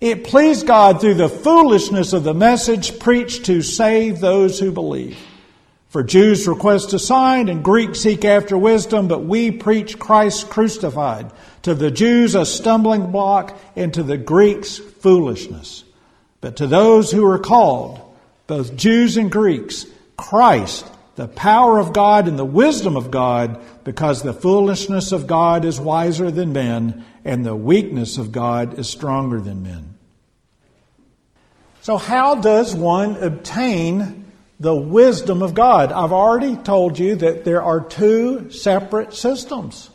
It 0.00 0.24
pleased 0.24 0.66
God 0.66 1.00
through 1.00 1.14
the 1.14 1.28
foolishness 1.28 2.14
of 2.14 2.24
the 2.24 2.34
message 2.34 2.98
preached 2.98 3.46
to 3.46 3.60
save 3.60 4.20
those 4.20 4.58
who 4.58 4.72
believe. 4.72 5.18
For 5.90 6.04
Jews 6.04 6.46
request 6.46 6.92
a 6.92 7.00
sign 7.00 7.48
and 7.48 7.64
Greeks 7.64 8.00
seek 8.00 8.24
after 8.24 8.56
wisdom, 8.56 9.08
but 9.08 9.24
we 9.24 9.50
preach 9.50 9.98
Christ 9.98 10.48
crucified. 10.48 11.32
To 11.62 11.74
the 11.74 11.90
Jews 11.90 12.36
a 12.36 12.46
stumbling 12.46 13.10
block 13.10 13.58
and 13.74 13.92
to 13.94 14.04
the 14.04 14.16
Greeks 14.16 14.78
foolishness. 14.78 15.82
But 16.40 16.56
to 16.56 16.68
those 16.68 17.10
who 17.10 17.26
are 17.26 17.40
called, 17.40 18.00
both 18.46 18.76
Jews 18.76 19.16
and 19.16 19.32
Greeks, 19.32 19.84
Christ, 20.16 20.86
the 21.16 21.26
power 21.26 21.80
of 21.80 21.92
God 21.92 22.28
and 22.28 22.38
the 22.38 22.44
wisdom 22.44 22.96
of 22.96 23.10
God, 23.10 23.60
because 23.82 24.22
the 24.22 24.32
foolishness 24.32 25.10
of 25.10 25.26
God 25.26 25.64
is 25.64 25.80
wiser 25.80 26.30
than 26.30 26.52
men 26.52 27.04
and 27.24 27.44
the 27.44 27.56
weakness 27.56 28.16
of 28.16 28.30
God 28.30 28.78
is 28.78 28.88
stronger 28.88 29.40
than 29.40 29.64
men. 29.64 29.96
So 31.82 31.96
how 31.96 32.36
does 32.36 32.76
one 32.76 33.16
obtain 33.16 34.19
the 34.60 34.74
wisdom 34.74 35.42
of 35.42 35.54
God. 35.54 35.90
I've 35.90 36.12
already 36.12 36.54
told 36.54 36.98
you 36.98 37.16
that 37.16 37.44
there 37.44 37.62
are 37.62 37.80
two 37.80 38.50
separate 38.50 39.14
systems. 39.14 39.88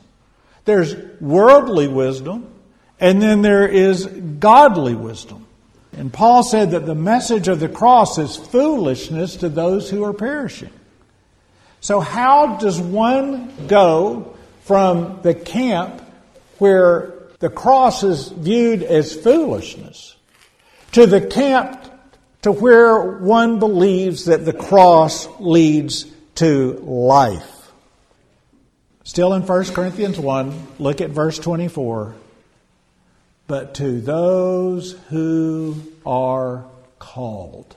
There's 0.65 0.95
worldly 1.21 1.87
wisdom, 1.87 2.51
and 2.99 3.21
then 3.21 3.43
there 3.43 3.67
is 3.67 4.07
godly 4.07 4.95
wisdom. 4.95 5.45
And 5.93 6.11
Paul 6.11 6.43
said 6.43 6.71
that 6.71 6.87
the 6.87 6.95
message 6.95 7.47
of 7.47 7.59
the 7.59 7.69
cross 7.69 8.17
is 8.17 8.35
foolishness 8.35 9.37
to 9.37 9.49
those 9.49 9.89
who 9.89 10.03
are 10.03 10.13
perishing. 10.13 10.71
So, 11.79 11.99
how 11.99 12.57
does 12.57 12.81
one 12.81 13.67
go 13.67 14.35
from 14.63 15.21
the 15.21 15.35
camp 15.35 16.01
where 16.57 17.13
the 17.39 17.49
cross 17.49 18.03
is 18.03 18.29
viewed 18.29 18.81
as 18.81 19.13
foolishness 19.13 20.15
to 20.93 21.05
the 21.05 21.21
camp 21.21 21.84
to 22.45 22.51
where 22.51 22.99
one 22.99 23.57
believes 23.57 24.25
that 24.25 24.45
the 24.45 24.53
cross 24.53 25.27
leads 25.39 26.05
to 26.35 26.73
life. 26.83 27.71
Still 29.03 29.33
in 29.33 29.41
1 29.41 29.65
Corinthians 29.73 30.19
1, 30.19 30.67
look 30.77 31.01
at 31.01 31.09
verse 31.09 31.39
24. 31.39 32.13
But 33.47 33.73
to 33.75 33.99
those 33.99 34.91
who 35.09 35.91
are 36.05 36.65
called. 36.99 37.75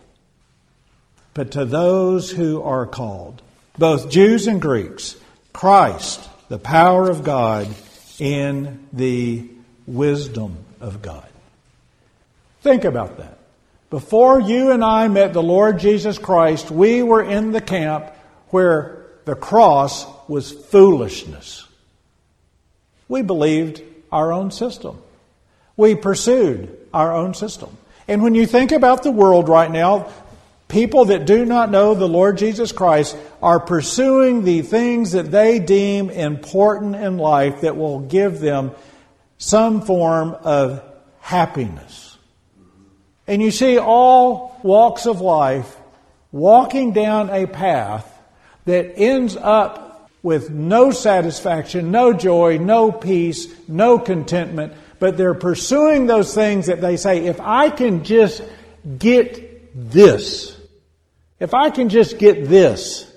But 1.32 1.52
to 1.52 1.64
those 1.64 2.30
who 2.30 2.60
are 2.60 2.84
called, 2.84 3.40
both 3.78 4.10
Jews 4.10 4.46
and 4.48 4.60
Greeks, 4.60 5.16
Christ, 5.54 6.28
the 6.50 6.58
power 6.58 7.08
of 7.08 7.24
God, 7.24 7.74
in 8.18 8.86
the 8.92 9.48
wisdom 9.86 10.58
of 10.78 11.00
God. 11.00 11.26
Think 12.60 12.84
about 12.84 13.16
that. 13.16 13.37
Before 13.90 14.38
you 14.38 14.70
and 14.70 14.84
I 14.84 15.08
met 15.08 15.32
the 15.32 15.42
Lord 15.42 15.78
Jesus 15.78 16.18
Christ, 16.18 16.70
we 16.70 17.02
were 17.02 17.22
in 17.22 17.52
the 17.52 17.60
camp 17.60 18.12
where 18.48 19.06
the 19.24 19.34
cross 19.34 20.06
was 20.28 20.52
foolishness. 20.52 21.66
We 23.08 23.22
believed 23.22 23.82
our 24.12 24.32
own 24.32 24.50
system. 24.50 24.98
We 25.76 25.94
pursued 25.94 26.76
our 26.92 27.14
own 27.14 27.32
system. 27.34 27.76
And 28.06 28.22
when 28.22 28.34
you 28.34 28.46
think 28.46 28.72
about 28.72 29.02
the 29.02 29.10
world 29.10 29.48
right 29.48 29.70
now, 29.70 30.12
people 30.68 31.06
that 31.06 31.24
do 31.26 31.46
not 31.46 31.70
know 31.70 31.94
the 31.94 32.08
Lord 32.08 32.36
Jesus 32.36 32.72
Christ 32.72 33.16
are 33.42 33.60
pursuing 33.60 34.44
the 34.44 34.62
things 34.62 35.12
that 35.12 35.30
they 35.30 35.58
deem 35.58 36.10
important 36.10 36.94
in 36.96 37.16
life 37.16 37.62
that 37.62 37.76
will 37.76 38.00
give 38.00 38.40
them 38.40 38.72
some 39.38 39.80
form 39.82 40.34
of 40.42 40.82
happiness. 41.20 42.07
And 43.28 43.42
you 43.42 43.50
see 43.50 43.78
all 43.78 44.58
walks 44.62 45.06
of 45.06 45.20
life 45.20 45.76
walking 46.32 46.92
down 46.92 47.30
a 47.30 47.46
path 47.46 48.10
that 48.64 48.98
ends 48.98 49.36
up 49.36 50.10
with 50.22 50.50
no 50.50 50.90
satisfaction, 50.90 51.90
no 51.90 52.12
joy, 52.12 52.58
no 52.58 52.90
peace, 52.90 53.46
no 53.68 53.98
contentment, 53.98 54.72
but 54.98 55.16
they're 55.16 55.34
pursuing 55.34 56.06
those 56.06 56.34
things 56.34 56.66
that 56.66 56.80
they 56.80 56.96
say, 56.96 57.26
if 57.26 57.40
I 57.40 57.70
can 57.70 58.02
just 58.02 58.42
get 58.98 59.90
this, 59.90 60.58
if 61.38 61.54
I 61.54 61.70
can 61.70 61.88
just 61.88 62.18
get 62.18 62.48
this, 62.48 63.10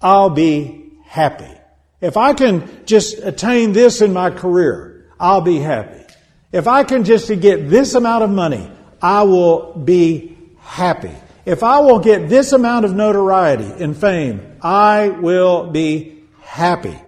I'll 0.00 0.30
be 0.30 0.92
happy. 1.06 1.52
If 2.00 2.16
I 2.16 2.34
can 2.34 2.86
just 2.86 3.18
attain 3.18 3.72
this 3.72 4.00
in 4.00 4.12
my 4.12 4.30
career, 4.30 5.10
I'll 5.18 5.40
be 5.40 5.58
happy. 5.58 6.04
If 6.52 6.68
I 6.68 6.84
can 6.84 7.04
just 7.04 7.28
get 7.40 7.68
this 7.68 7.94
amount 7.94 8.22
of 8.22 8.30
money, 8.30 8.70
I 9.00 9.22
will 9.22 9.72
be 9.72 10.36
happy. 10.60 11.14
If 11.44 11.62
I 11.62 11.80
will 11.80 11.98
get 11.98 12.28
this 12.28 12.52
amount 12.52 12.84
of 12.84 12.94
notoriety 12.94 13.82
and 13.82 13.96
fame, 13.96 14.58
I 14.60 15.08
will 15.08 15.70
be 15.70 16.22
happy. 16.42 16.98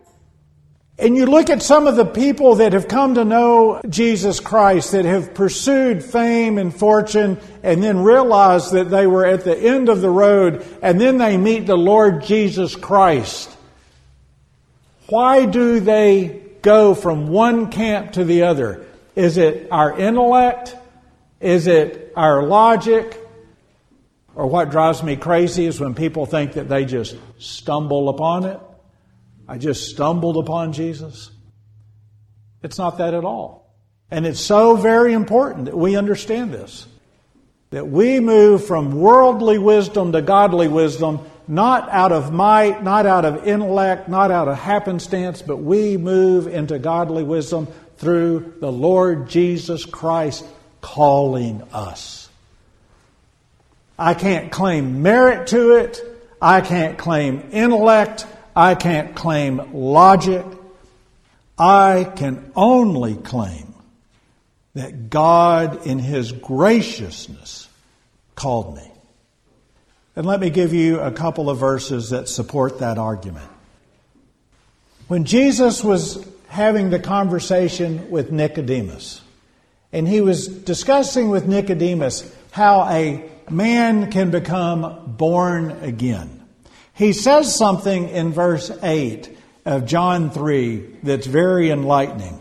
And 0.98 1.16
you 1.16 1.24
look 1.24 1.48
at 1.48 1.62
some 1.62 1.86
of 1.86 1.96
the 1.96 2.04
people 2.04 2.56
that 2.56 2.74
have 2.74 2.86
come 2.86 3.14
to 3.14 3.24
know 3.24 3.80
Jesus 3.88 4.38
Christ, 4.38 4.92
that 4.92 5.06
have 5.06 5.32
pursued 5.32 6.04
fame 6.04 6.58
and 6.58 6.74
fortune, 6.74 7.38
and 7.62 7.82
then 7.82 8.00
realize 8.00 8.70
that 8.72 8.90
they 8.90 9.06
were 9.06 9.24
at 9.24 9.44
the 9.44 9.56
end 9.56 9.88
of 9.88 10.02
the 10.02 10.10
road, 10.10 10.62
and 10.82 11.00
then 11.00 11.16
they 11.16 11.38
meet 11.38 11.66
the 11.66 11.76
Lord 11.76 12.22
Jesus 12.22 12.76
Christ. 12.76 13.48
Why 15.08 15.46
do 15.46 15.80
they 15.80 16.42
go 16.60 16.94
from 16.94 17.28
one 17.28 17.70
camp 17.70 18.12
to 18.12 18.24
the 18.24 18.42
other? 18.42 18.86
Is 19.16 19.38
it 19.38 19.68
our 19.70 19.98
intellect? 19.98 20.76
Is 21.40 21.66
it 21.66 22.12
our 22.14 22.42
logic? 22.42 23.16
Or 24.34 24.46
what 24.46 24.70
drives 24.70 25.02
me 25.02 25.16
crazy 25.16 25.66
is 25.66 25.80
when 25.80 25.94
people 25.94 26.26
think 26.26 26.52
that 26.52 26.68
they 26.68 26.84
just 26.84 27.16
stumble 27.38 28.08
upon 28.08 28.44
it. 28.44 28.60
I 29.48 29.58
just 29.58 29.90
stumbled 29.90 30.36
upon 30.36 30.72
Jesus. 30.72 31.30
It's 32.62 32.78
not 32.78 32.98
that 32.98 33.14
at 33.14 33.24
all. 33.24 33.74
And 34.10 34.26
it's 34.26 34.40
so 34.40 34.76
very 34.76 35.12
important 35.12 35.64
that 35.64 35.76
we 35.76 35.96
understand 35.96 36.52
this. 36.52 36.86
That 37.70 37.88
we 37.88 38.20
move 38.20 38.66
from 38.66 39.00
worldly 39.00 39.58
wisdom 39.58 40.12
to 40.12 40.22
godly 40.22 40.68
wisdom, 40.68 41.20
not 41.48 41.88
out 41.88 42.12
of 42.12 42.32
might, 42.32 42.82
not 42.82 43.06
out 43.06 43.24
of 43.24 43.46
intellect, 43.46 44.08
not 44.08 44.30
out 44.30 44.48
of 44.48 44.58
happenstance, 44.58 45.42
but 45.42 45.56
we 45.56 45.96
move 45.96 46.46
into 46.46 46.78
godly 46.78 47.22
wisdom 47.22 47.66
through 47.96 48.54
the 48.60 48.70
Lord 48.70 49.28
Jesus 49.28 49.84
Christ 49.84 50.44
calling 50.80 51.62
us. 51.72 52.28
I 53.98 54.14
can't 54.14 54.50
claim 54.50 55.02
merit 55.02 55.48
to 55.48 55.76
it. 55.76 56.00
I 56.40 56.62
can't 56.62 56.96
claim 56.96 57.50
intellect. 57.52 58.26
I 58.56 58.74
can't 58.74 59.14
claim 59.14 59.74
logic. 59.74 60.44
I 61.58 62.10
can 62.16 62.50
only 62.56 63.14
claim 63.16 63.74
that 64.74 65.10
God, 65.10 65.86
in 65.86 65.98
His 65.98 66.32
graciousness, 66.32 67.68
called 68.34 68.76
me. 68.76 68.90
And 70.16 70.24
let 70.26 70.40
me 70.40 70.50
give 70.50 70.72
you 70.72 71.00
a 71.00 71.10
couple 71.10 71.50
of 71.50 71.58
verses 71.58 72.10
that 72.10 72.28
support 72.28 72.78
that 72.78 72.96
argument. 72.96 73.48
When 75.08 75.24
Jesus 75.24 75.84
was 75.84 76.24
having 76.48 76.90
the 76.90 76.98
conversation 76.98 78.10
with 78.10 78.32
Nicodemus, 78.32 79.20
and 79.92 80.06
he 80.06 80.20
was 80.20 80.46
discussing 80.46 81.30
with 81.30 81.46
Nicodemus 81.46 82.30
how 82.52 82.88
a 82.88 83.28
man 83.50 84.10
can 84.10 84.30
become 84.30 85.14
born 85.16 85.70
again. 85.82 86.40
He 86.94 87.12
says 87.12 87.56
something 87.56 88.08
in 88.08 88.32
verse 88.32 88.70
8 88.82 89.36
of 89.64 89.86
John 89.86 90.30
3 90.30 90.98
that's 91.02 91.26
very 91.26 91.70
enlightening. 91.70 92.38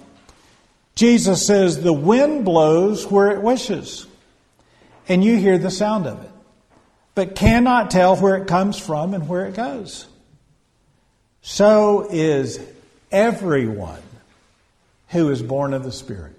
Jesus 0.96 1.46
says, 1.46 1.82
The 1.82 1.94
wind 1.94 2.46
blows 2.46 3.10
where 3.10 3.32
it 3.32 3.41
wishes, 3.41 4.06
and 5.08 5.24
you 5.24 5.38
hear 5.38 5.58
the 5.58 5.72
sound 5.72 6.06
of 6.06 6.24
it, 6.24 6.32
but 7.15 7.36
cannot 7.36 7.89
tell 7.89 8.15
where 8.15 8.36
it 8.36 8.48
comes 8.48 8.77
from 8.77 9.13
and 9.13 9.27
where 9.27 9.46
it 9.46 9.56
goes. 9.56 10.08
So 11.41 12.08
is 12.12 12.60
everyone 13.12 14.01
who 15.10 15.29
is 15.32 15.41
born 15.41 15.74
of 15.74 15.84
the 15.84 15.91
Spirit. 15.91 16.38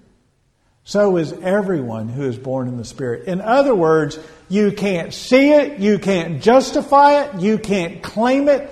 So 0.90 1.18
is 1.18 1.32
everyone 1.32 2.08
who 2.08 2.24
is 2.24 2.36
born 2.36 2.66
in 2.66 2.76
the 2.76 2.84
Spirit. 2.84 3.28
In 3.28 3.40
other 3.40 3.76
words, 3.76 4.18
you 4.48 4.72
can't 4.72 5.14
see 5.14 5.52
it, 5.52 5.78
you 5.78 6.00
can't 6.00 6.42
justify 6.42 7.22
it, 7.22 7.40
you 7.40 7.58
can't 7.58 8.02
claim 8.02 8.48
it, 8.48 8.68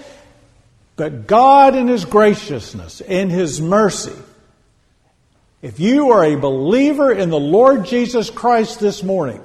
but 0.96 1.28
God 1.28 1.76
in 1.76 1.86
His 1.86 2.04
graciousness, 2.04 3.00
in 3.00 3.30
His 3.30 3.60
mercy, 3.60 4.16
if 5.62 5.78
you 5.78 6.10
are 6.10 6.24
a 6.24 6.34
believer 6.34 7.12
in 7.12 7.30
the 7.30 7.38
Lord 7.38 7.84
Jesus 7.84 8.30
Christ 8.30 8.80
this 8.80 9.04
morning, 9.04 9.40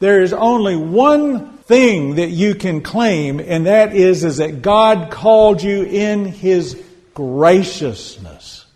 there 0.00 0.20
is 0.20 0.32
only 0.32 0.74
one 0.74 1.58
thing 1.58 2.16
that 2.16 2.30
you 2.30 2.56
can 2.56 2.80
claim, 2.80 3.38
and 3.38 3.66
that 3.66 3.94
is, 3.94 4.24
is 4.24 4.38
that 4.38 4.62
God 4.62 5.12
called 5.12 5.62
you 5.62 5.84
in 5.84 6.24
His 6.24 6.82
graciousness. 7.14 8.66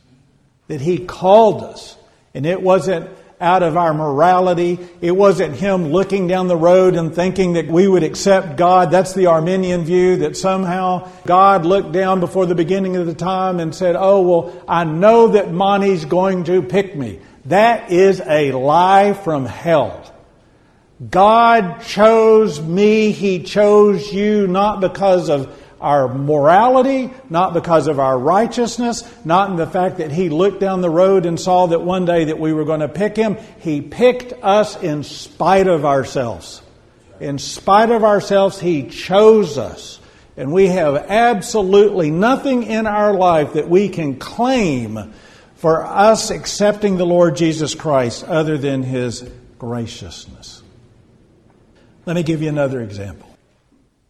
That 0.68 0.80
He 0.80 0.98
called 0.98 1.64
us. 1.64 1.96
And 2.32 2.46
it 2.46 2.62
wasn't 2.62 3.10
out 3.40 3.62
of 3.62 3.76
our 3.76 3.94
morality. 3.94 4.78
It 5.00 5.12
wasn't 5.12 5.56
him 5.56 5.88
looking 5.88 6.26
down 6.26 6.48
the 6.48 6.56
road 6.56 6.94
and 6.94 7.14
thinking 7.14 7.54
that 7.54 7.66
we 7.66 7.88
would 7.88 8.02
accept 8.02 8.56
God. 8.56 8.90
That's 8.90 9.14
the 9.14 9.26
Arminian 9.26 9.84
view 9.84 10.18
that 10.18 10.36
somehow 10.36 11.10
God 11.24 11.64
looked 11.64 11.92
down 11.92 12.20
before 12.20 12.46
the 12.46 12.54
beginning 12.54 12.96
of 12.96 13.06
the 13.06 13.14
time 13.14 13.58
and 13.58 13.74
said, 13.74 13.96
Oh, 13.98 14.20
well, 14.20 14.64
I 14.68 14.84
know 14.84 15.28
that 15.28 15.52
Monty's 15.52 16.04
going 16.04 16.44
to 16.44 16.62
pick 16.62 16.94
me. 16.94 17.20
That 17.46 17.90
is 17.90 18.20
a 18.24 18.52
lie 18.52 19.14
from 19.14 19.46
hell. 19.46 20.06
God 21.08 21.80
chose 21.80 22.60
me. 22.60 23.12
He 23.12 23.42
chose 23.42 24.12
you 24.12 24.46
not 24.46 24.80
because 24.80 25.30
of 25.30 25.56
our 25.80 26.12
morality, 26.12 27.10
not 27.28 27.54
because 27.54 27.86
of 27.86 27.98
our 27.98 28.18
righteousness, 28.18 29.02
not 29.24 29.50
in 29.50 29.56
the 29.56 29.66
fact 29.66 29.98
that 29.98 30.12
he 30.12 30.28
looked 30.28 30.60
down 30.60 30.82
the 30.82 30.90
road 30.90 31.26
and 31.26 31.40
saw 31.40 31.66
that 31.66 31.80
one 31.80 32.04
day 32.04 32.24
that 32.24 32.38
we 32.38 32.52
were 32.52 32.64
going 32.64 32.80
to 32.80 32.88
pick 32.88 33.16
him. 33.16 33.38
He 33.60 33.80
picked 33.80 34.32
us 34.42 34.80
in 34.82 35.02
spite 35.02 35.66
of 35.66 35.84
ourselves. 35.84 36.62
In 37.18 37.38
spite 37.38 37.90
of 37.90 38.04
ourselves, 38.04 38.60
he 38.60 38.88
chose 38.88 39.58
us. 39.58 40.00
And 40.36 40.52
we 40.52 40.68
have 40.68 40.96
absolutely 40.96 42.10
nothing 42.10 42.62
in 42.62 42.86
our 42.86 43.12
life 43.12 43.54
that 43.54 43.68
we 43.68 43.88
can 43.88 44.18
claim 44.18 45.12
for 45.56 45.84
us 45.84 46.30
accepting 46.30 46.96
the 46.96 47.04
Lord 47.04 47.36
Jesus 47.36 47.74
Christ 47.74 48.24
other 48.24 48.56
than 48.56 48.82
his 48.82 49.28
graciousness. 49.58 50.62
Let 52.06 52.16
me 52.16 52.22
give 52.22 52.40
you 52.40 52.48
another 52.48 52.80
example. 52.80 53.29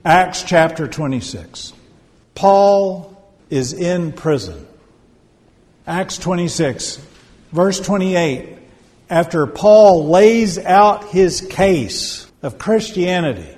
Acts 0.04 0.44
chapter 0.44 0.88
26. 0.88 1.74
Paul 2.34 3.22
is 3.50 3.74
in 3.74 4.12
prison. 4.12 4.66
Acts 5.86 6.16
26, 6.16 7.04
verse 7.52 7.80
28. 7.80 8.56
After 9.10 9.46
Paul 9.46 10.08
lays 10.08 10.56
out 10.56 11.08
his 11.08 11.42
case 11.42 12.26
of 12.42 12.56
Christianity, 12.56 13.54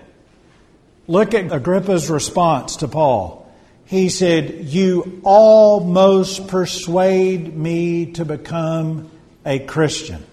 look 1.06 1.32
at 1.32 1.52
Agrippa's 1.52 2.10
response 2.10 2.76
to 2.76 2.88
Paul. 2.88 3.48
He 3.84 4.08
said, 4.08 4.64
You 4.64 5.20
almost 5.22 6.48
persuade 6.48 7.56
me 7.56 8.12
to 8.14 8.24
become 8.24 9.12
a 9.46 9.60
Christian. 9.60 10.24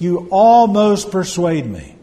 You 0.00 0.26
almost 0.32 1.12
persuade 1.12 1.66
me. 1.66 1.94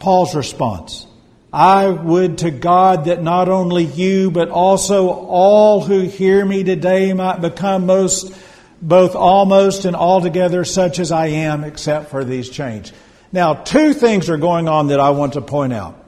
Paul's 0.00 0.34
response 0.34 1.06
I 1.52 1.86
would 1.88 2.38
to 2.38 2.50
God 2.50 3.04
that 3.04 3.22
not 3.22 3.48
only 3.50 3.84
you, 3.84 4.30
but 4.30 4.48
also 4.48 5.08
all 5.10 5.82
who 5.82 6.00
hear 6.00 6.44
me 6.44 6.64
today 6.64 7.12
might 7.12 7.42
become 7.42 7.84
most, 7.84 8.34
both 8.80 9.14
almost 9.14 9.84
and 9.84 9.94
altogether 9.94 10.64
such 10.64 10.98
as 10.98 11.12
I 11.12 11.26
am, 11.26 11.62
except 11.62 12.10
for 12.10 12.24
these 12.24 12.48
chains. 12.48 12.92
Now, 13.32 13.54
two 13.54 13.92
things 13.92 14.30
are 14.30 14.38
going 14.38 14.66
on 14.66 14.88
that 14.88 15.00
I 15.00 15.10
want 15.10 15.34
to 15.34 15.42
point 15.42 15.74
out. 15.74 15.98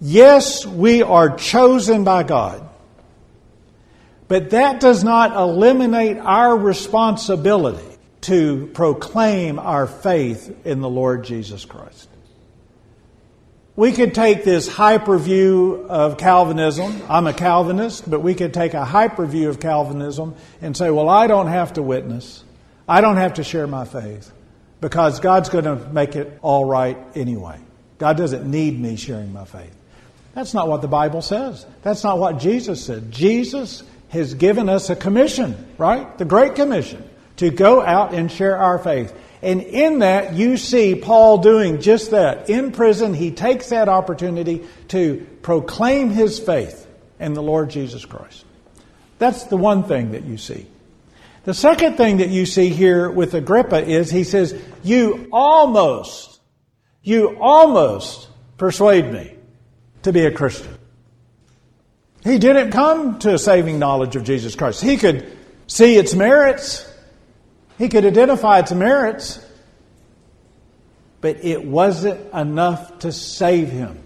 Yes, 0.00 0.64
we 0.64 1.02
are 1.02 1.36
chosen 1.36 2.04
by 2.04 2.22
God, 2.22 2.66
but 4.26 4.50
that 4.50 4.80
does 4.80 5.04
not 5.04 5.36
eliminate 5.36 6.16
our 6.16 6.56
responsibility 6.56 7.98
to 8.22 8.70
proclaim 8.72 9.58
our 9.58 9.86
faith 9.86 10.66
in 10.66 10.80
the 10.80 10.88
Lord 10.88 11.24
Jesus 11.24 11.66
Christ. 11.66 12.08
We 13.76 13.90
could 13.90 14.14
take 14.14 14.44
this 14.44 14.68
hyper 14.68 15.18
view 15.18 15.86
of 15.88 16.16
Calvinism. 16.16 17.02
I'm 17.08 17.26
a 17.26 17.32
Calvinist, 17.32 18.08
but 18.08 18.20
we 18.20 18.36
could 18.36 18.54
take 18.54 18.72
a 18.72 18.84
hyper 18.84 19.26
view 19.26 19.48
of 19.48 19.58
Calvinism 19.58 20.36
and 20.62 20.76
say, 20.76 20.90
well, 20.90 21.08
I 21.08 21.26
don't 21.26 21.48
have 21.48 21.72
to 21.72 21.82
witness. 21.82 22.44
I 22.88 23.00
don't 23.00 23.16
have 23.16 23.34
to 23.34 23.44
share 23.44 23.66
my 23.66 23.84
faith 23.84 24.30
because 24.80 25.18
God's 25.18 25.48
going 25.48 25.64
to 25.64 25.74
make 25.90 26.14
it 26.14 26.38
all 26.40 26.66
right 26.66 26.96
anyway. 27.16 27.58
God 27.98 28.16
doesn't 28.16 28.48
need 28.48 28.78
me 28.78 28.94
sharing 28.94 29.32
my 29.32 29.44
faith. 29.44 29.74
That's 30.34 30.54
not 30.54 30.68
what 30.68 30.80
the 30.80 30.88
Bible 30.88 31.22
says. 31.22 31.66
That's 31.82 32.04
not 32.04 32.18
what 32.20 32.38
Jesus 32.38 32.84
said. 32.84 33.10
Jesus 33.10 33.82
has 34.10 34.34
given 34.34 34.68
us 34.68 34.88
a 34.88 34.94
commission, 34.94 35.56
right? 35.78 36.16
The 36.16 36.24
Great 36.24 36.54
Commission 36.54 37.02
to 37.38 37.50
go 37.50 37.82
out 37.82 38.14
and 38.14 38.30
share 38.30 38.56
our 38.56 38.78
faith. 38.78 39.12
And 39.44 39.60
in 39.60 39.98
that, 39.98 40.34
you 40.34 40.56
see 40.56 40.94
Paul 40.94 41.38
doing 41.38 41.80
just 41.80 42.12
that. 42.12 42.48
In 42.48 42.72
prison, 42.72 43.12
he 43.12 43.30
takes 43.30 43.68
that 43.68 43.88
opportunity 43.88 44.66
to 44.88 45.26
proclaim 45.42 46.10
his 46.10 46.38
faith 46.38 46.86
in 47.20 47.34
the 47.34 47.42
Lord 47.42 47.70
Jesus 47.70 48.04
Christ. 48.04 48.44
That's 49.18 49.44
the 49.44 49.56
one 49.56 49.84
thing 49.84 50.12
that 50.12 50.24
you 50.24 50.38
see. 50.38 50.66
The 51.44 51.54
second 51.54 51.96
thing 51.96 52.16
that 52.18 52.30
you 52.30 52.46
see 52.46 52.70
here 52.70 53.10
with 53.10 53.34
Agrippa 53.34 53.86
is 53.86 54.10
he 54.10 54.24
says, 54.24 54.58
You 54.82 55.28
almost, 55.30 56.40
you 57.02 57.36
almost 57.38 58.28
persuade 58.56 59.12
me 59.12 59.34
to 60.04 60.12
be 60.12 60.24
a 60.24 60.30
Christian. 60.30 60.78
He 62.22 62.38
didn't 62.38 62.70
come 62.70 63.18
to 63.20 63.34
a 63.34 63.38
saving 63.38 63.78
knowledge 63.78 64.16
of 64.16 64.24
Jesus 64.24 64.56
Christ. 64.56 64.82
He 64.82 64.96
could 64.96 65.30
see 65.66 65.96
its 65.96 66.14
merits. 66.14 66.90
He 67.78 67.88
could 67.88 68.04
identify 68.04 68.60
its 68.60 68.72
merits, 68.72 69.44
but 71.20 71.44
it 71.44 71.64
wasn't 71.64 72.32
enough 72.32 73.00
to 73.00 73.12
save 73.12 73.70
him. 73.70 73.98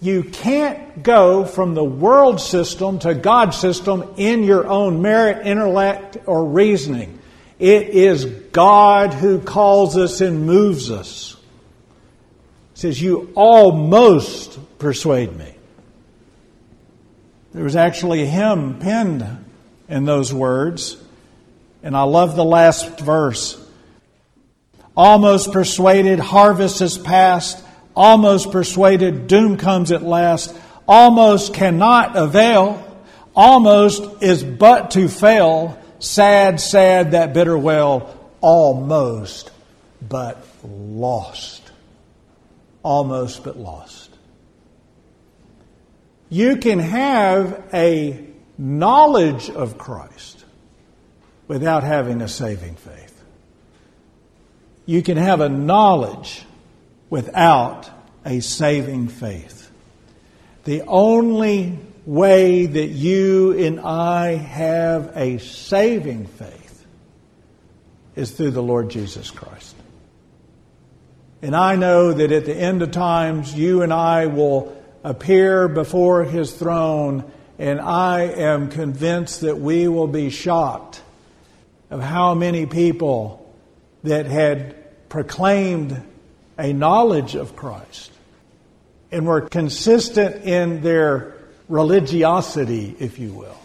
You 0.00 0.22
can't 0.24 1.02
go 1.02 1.44
from 1.44 1.74
the 1.74 1.84
world 1.84 2.40
system 2.40 2.98
to 3.00 3.14
God's 3.14 3.56
system 3.56 4.14
in 4.16 4.42
your 4.42 4.66
own 4.66 5.00
merit, 5.00 5.46
intellect, 5.46 6.18
or 6.26 6.44
reasoning. 6.44 7.18
It 7.58 7.88
is 7.88 8.24
God 8.24 9.14
who 9.14 9.40
calls 9.40 9.96
us 9.96 10.20
and 10.20 10.44
moves 10.44 10.90
us. 10.90 11.36
He 12.74 12.80
says, 12.80 13.00
You 13.00 13.32
almost 13.34 14.58
persuade 14.78 15.34
me. 15.34 15.54
There 17.54 17.64
was 17.64 17.76
actually 17.76 18.24
a 18.24 18.26
hymn 18.26 18.80
penned 18.80 19.24
in 19.88 20.04
those 20.04 20.34
words. 20.34 20.96
And 21.84 21.94
I 21.94 22.04
love 22.04 22.34
the 22.34 22.44
last 22.44 22.98
verse. 22.98 23.62
Almost 24.96 25.52
persuaded, 25.52 26.18
harvest 26.18 26.80
is 26.80 26.96
past. 26.96 27.62
Almost 27.94 28.50
persuaded, 28.50 29.26
doom 29.26 29.58
comes 29.58 29.92
at 29.92 30.02
last. 30.02 30.56
almost 30.88 31.54
cannot 31.54 32.16
avail, 32.16 32.82
almost 33.34 34.22
is 34.22 34.42
but 34.42 34.90
to 34.92 35.08
fail, 35.08 35.78
sad, 35.98 36.60
sad, 36.60 37.12
that 37.12 37.32
bitter 37.32 37.56
well, 37.56 38.18
almost 38.40 39.50
but 40.06 40.44
lost. 40.62 41.70
Almost 42.82 43.44
but 43.44 43.58
lost. 43.58 44.10
You 46.30 46.56
can 46.56 46.78
have 46.78 47.62
a 47.72 48.26
knowledge 48.58 49.50
of 49.50 49.78
Christ 49.78 50.43
without 51.48 51.82
having 51.82 52.22
a 52.22 52.28
saving 52.28 52.74
faith. 52.74 53.22
You 54.86 55.02
can 55.02 55.16
have 55.16 55.40
a 55.40 55.48
knowledge 55.48 56.44
without 57.10 57.90
a 58.24 58.40
saving 58.40 59.08
faith. 59.08 59.70
The 60.64 60.82
only 60.82 61.78
way 62.06 62.66
that 62.66 62.86
you 62.86 63.52
and 63.58 63.80
I 63.80 64.34
have 64.34 65.12
a 65.14 65.38
saving 65.38 66.26
faith 66.26 66.86
is 68.16 68.30
through 68.30 68.52
the 68.52 68.62
Lord 68.62 68.90
Jesus 68.90 69.30
Christ. 69.30 69.74
And 71.42 71.54
I 71.54 71.76
know 71.76 72.12
that 72.12 72.32
at 72.32 72.46
the 72.46 72.54
end 72.54 72.80
of 72.80 72.90
times, 72.90 73.54
you 73.54 73.82
and 73.82 73.92
I 73.92 74.26
will 74.26 74.74
appear 75.02 75.68
before 75.68 76.24
his 76.24 76.52
throne, 76.52 77.30
and 77.58 77.80
I 77.80 78.22
am 78.22 78.70
convinced 78.70 79.42
that 79.42 79.58
we 79.58 79.86
will 79.88 80.06
be 80.06 80.30
shocked 80.30 81.02
of 81.94 82.02
how 82.02 82.34
many 82.34 82.66
people 82.66 83.54
that 84.02 84.26
had 84.26 84.74
proclaimed 85.08 86.02
a 86.58 86.72
knowledge 86.72 87.36
of 87.36 87.54
Christ 87.54 88.10
and 89.12 89.24
were 89.24 89.42
consistent 89.42 90.44
in 90.44 90.82
their 90.82 91.36
religiosity, 91.68 92.96
if 92.98 93.20
you 93.20 93.32
will, 93.32 93.60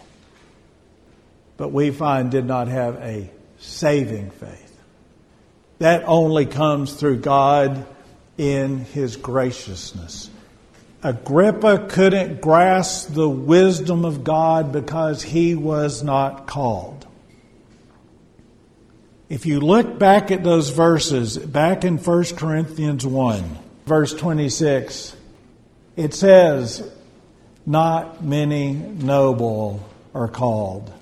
but 1.56 1.72
we 1.72 1.90
find 1.90 2.30
did 2.30 2.44
not 2.44 2.68
have 2.68 2.94
a 3.02 3.28
saving 3.58 4.30
faith. 4.30 4.80
That 5.80 6.04
only 6.06 6.46
comes 6.46 6.92
through 6.92 7.16
God 7.22 7.84
in 8.38 8.78
His 8.78 9.16
graciousness. 9.16 10.30
Agrippa 11.02 11.88
couldn't 11.88 12.40
grasp 12.40 13.12
the 13.12 13.28
wisdom 13.28 14.04
of 14.04 14.22
God 14.22 14.70
because 14.70 15.20
he 15.20 15.56
was 15.56 16.04
not 16.04 16.46
called. 16.46 17.08
If 19.30 19.46
you 19.46 19.60
look 19.60 19.96
back 19.96 20.32
at 20.32 20.42
those 20.42 20.70
verses, 20.70 21.38
back 21.38 21.84
in 21.84 21.98
1 21.98 22.24
Corinthians 22.34 23.06
1, 23.06 23.58
verse 23.86 24.12
26, 24.12 25.14
it 25.94 26.14
says, 26.14 26.90
Not 27.64 28.24
many 28.24 28.72
noble 28.72 29.88
are 30.16 30.26
called, 30.26 30.92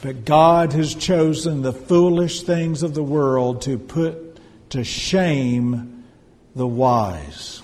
but 0.00 0.24
God 0.24 0.74
has 0.74 0.94
chosen 0.94 1.62
the 1.62 1.72
foolish 1.72 2.42
things 2.42 2.84
of 2.84 2.94
the 2.94 3.02
world 3.02 3.62
to 3.62 3.78
put 3.78 4.38
to 4.70 4.84
shame 4.84 6.04
the 6.54 6.68
wise. 6.68 7.62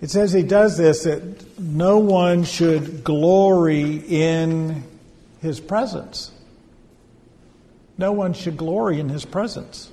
It 0.00 0.10
says 0.10 0.32
he 0.32 0.44
does 0.44 0.78
this 0.78 1.02
that 1.02 1.58
no 1.58 1.98
one 1.98 2.44
should 2.44 3.02
glory 3.02 3.96
in 3.96 4.84
his 5.42 5.58
presence. 5.58 6.30
No 7.98 8.12
one 8.12 8.34
should 8.34 8.56
glory 8.56 9.00
in 9.00 9.08
his 9.08 9.24
presence. 9.24 9.90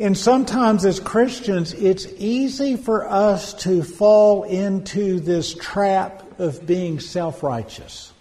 And 0.00 0.16
sometimes 0.16 0.84
as 0.84 1.00
Christians, 1.00 1.72
it's 1.72 2.06
easy 2.18 2.76
for 2.76 3.08
us 3.08 3.54
to 3.64 3.82
fall 3.82 4.44
into 4.44 5.18
this 5.18 5.54
trap 5.54 6.38
of 6.38 6.64
being 6.66 7.00
self 7.00 7.42
righteous. 7.42 8.12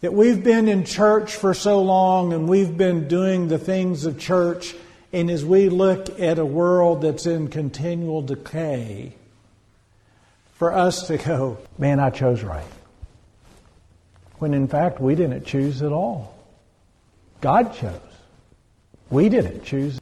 That 0.00 0.14
we've 0.14 0.42
been 0.42 0.68
in 0.68 0.84
church 0.84 1.34
for 1.34 1.54
so 1.54 1.82
long 1.82 2.32
and 2.32 2.48
we've 2.48 2.76
been 2.76 3.08
doing 3.08 3.48
the 3.48 3.58
things 3.58 4.06
of 4.06 4.18
church, 4.18 4.74
and 5.12 5.28
as 5.28 5.44
we 5.44 5.68
look 5.68 6.20
at 6.20 6.38
a 6.38 6.46
world 6.46 7.02
that's 7.02 7.26
in 7.26 7.48
continual 7.48 8.22
decay, 8.22 9.12
for 10.54 10.72
us 10.72 11.08
to 11.08 11.16
go, 11.16 11.58
man, 11.78 11.98
I 11.98 12.10
chose 12.10 12.42
right. 12.42 12.64
When 14.38 14.54
in 14.54 14.68
fact, 14.68 15.00
we 15.00 15.16
didn't 15.16 15.44
choose 15.44 15.82
at 15.82 15.92
all. 15.92 16.39
God 17.40 17.74
chose. 17.74 18.00
We 19.10 19.28
didn't 19.28 19.64
choose. 19.64 20.00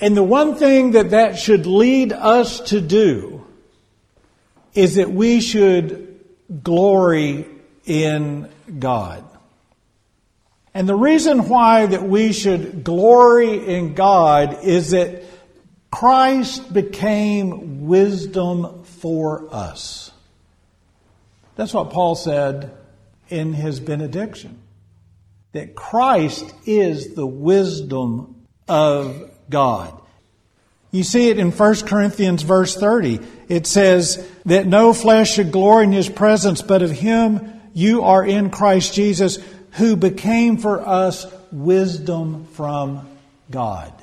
And 0.00 0.16
the 0.16 0.22
one 0.22 0.56
thing 0.56 0.92
that 0.92 1.10
that 1.10 1.38
should 1.38 1.66
lead 1.66 2.12
us 2.12 2.60
to 2.68 2.80
do 2.80 3.46
is 4.74 4.96
that 4.96 5.10
we 5.10 5.40
should 5.40 6.20
glory 6.62 7.46
in 7.86 8.48
God. 8.78 9.24
And 10.74 10.86
the 10.86 10.94
reason 10.94 11.48
why 11.48 11.86
that 11.86 12.02
we 12.02 12.34
should 12.34 12.84
glory 12.84 13.66
in 13.66 13.94
God 13.94 14.62
is 14.62 14.90
that 14.90 15.22
Christ 15.90 16.70
became 16.70 17.86
wisdom 17.86 18.84
for 18.84 19.48
us. 19.50 20.10
That's 21.54 21.72
what 21.72 21.90
Paul 21.90 22.14
said 22.14 22.76
in 23.30 23.54
his 23.54 23.80
benediction. 23.80 24.58
That 25.56 25.74
Christ 25.74 26.52
is 26.66 27.14
the 27.14 27.26
wisdom 27.26 28.46
of 28.68 29.30
God. 29.48 29.98
You 30.90 31.02
see 31.02 31.30
it 31.30 31.38
in 31.38 31.50
1 31.50 31.74
Corinthians 31.86 32.42
verse 32.42 32.76
30. 32.76 33.20
It 33.48 33.66
says 33.66 34.30
that 34.44 34.66
no 34.66 34.92
flesh 34.92 35.32
should 35.32 35.52
glory 35.52 35.84
in 35.84 35.92
his 35.92 36.10
presence, 36.10 36.60
but 36.60 36.82
of 36.82 36.90
him 36.90 37.58
you 37.72 38.02
are 38.02 38.22
in 38.22 38.50
Christ 38.50 38.92
Jesus, 38.92 39.38
who 39.72 39.96
became 39.96 40.58
for 40.58 40.86
us 40.86 41.24
wisdom 41.50 42.44
from 42.52 43.08
God. 43.50 43.94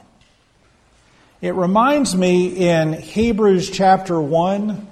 It 1.40 1.54
reminds 1.54 2.16
me 2.16 2.68
in 2.68 2.94
Hebrews 2.94 3.70
chapter 3.70 4.20
1, 4.20 4.88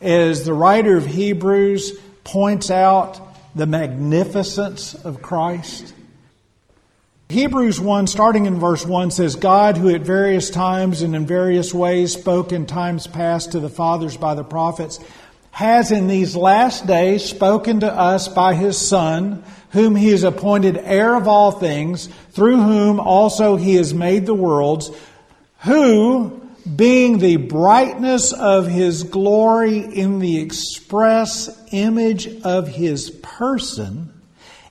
as 0.00 0.46
the 0.46 0.54
writer 0.54 0.96
of 0.96 1.04
Hebrews 1.04 1.92
points 2.24 2.70
out 2.70 3.20
the 3.54 3.66
magnificence 3.66 4.94
of 4.94 5.20
Christ. 5.20 5.92
Hebrews 7.28 7.80
1, 7.80 8.06
starting 8.06 8.46
in 8.46 8.60
verse 8.60 8.86
1, 8.86 9.10
says, 9.10 9.34
God, 9.34 9.76
who 9.76 9.92
at 9.92 10.02
various 10.02 10.48
times 10.48 11.02
and 11.02 11.16
in 11.16 11.26
various 11.26 11.74
ways 11.74 12.12
spoke 12.12 12.52
in 12.52 12.66
times 12.66 13.08
past 13.08 13.52
to 13.52 13.60
the 13.60 13.68
fathers 13.68 14.16
by 14.16 14.34
the 14.34 14.44
prophets, 14.44 15.00
has 15.50 15.90
in 15.90 16.06
these 16.06 16.36
last 16.36 16.86
days 16.86 17.24
spoken 17.24 17.80
to 17.80 17.92
us 17.92 18.28
by 18.28 18.54
his 18.54 18.78
Son, 18.78 19.42
whom 19.70 19.96
he 19.96 20.10
has 20.10 20.22
appointed 20.22 20.76
heir 20.76 21.16
of 21.16 21.26
all 21.26 21.50
things, 21.50 22.06
through 22.30 22.62
whom 22.62 23.00
also 23.00 23.56
he 23.56 23.74
has 23.74 23.92
made 23.92 24.24
the 24.24 24.34
worlds 24.34 24.90
who, 25.64 26.40
being 26.76 27.18
the 27.18 27.36
brightness 27.36 28.32
of 28.32 28.68
his 28.68 29.02
glory 29.02 29.78
in 29.78 30.20
the 30.20 30.38
express 30.38 31.50
image 31.72 32.40
of 32.42 32.68
his 32.68 33.10
person, 33.10 34.12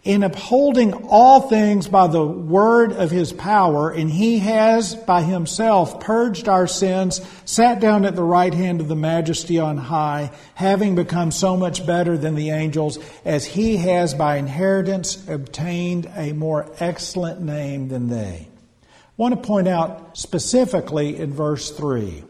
in 0.06 0.22
upholding 0.22 0.94
all 1.10 1.42
things 1.42 1.88
by 1.88 2.06
the 2.06 2.24
word 2.24 2.94
of 2.94 3.10
his 3.10 3.34
power, 3.34 3.90
and 3.90 4.10
he 4.10 4.38
has 4.38 4.94
by 4.94 5.24
himself 5.24 6.00
purged 6.00 6.48
our 6.48 6.68
sins, 6.68 7.20
sat 7.44 7.80
down 7.80 8.06
at 8.06 8.16
the 8.16 8.24
right 8.24 8.54
hand 8.54 8.82
of 8.82 8.88
the 8.88 8.96
majesty 8.96 9.60
on 9.60 9.78
high, 9.78 10.32
having 10.54 10.94
become 10.94 11.32
so 11.32 11.58
much 11.58 11.88
better 11.88 12.20
than 12.20 12.36
the 12.36 12.52
angels, 12.52 13.00
as 13.26 13.46
he 13.46 13.78
has 13.78 14.14
by 14.14 14.38
inheritance 14.38 15.28
obtained 15.28 16.08
a 16.16 16.34
more 16.34 16.72
excellent 16.80 17.42
name 17.42 17.88
than 17.88 18.08
they. 18.08 18.48
I 18.48 18.88
want 19.18 19.34
to 19.34 19.48
point 19.48 19.68
out 19.68 20.16
specifically 20.16 21.18
in 21.18 21.34
verse 21.34 21.72
3 21.72 22.24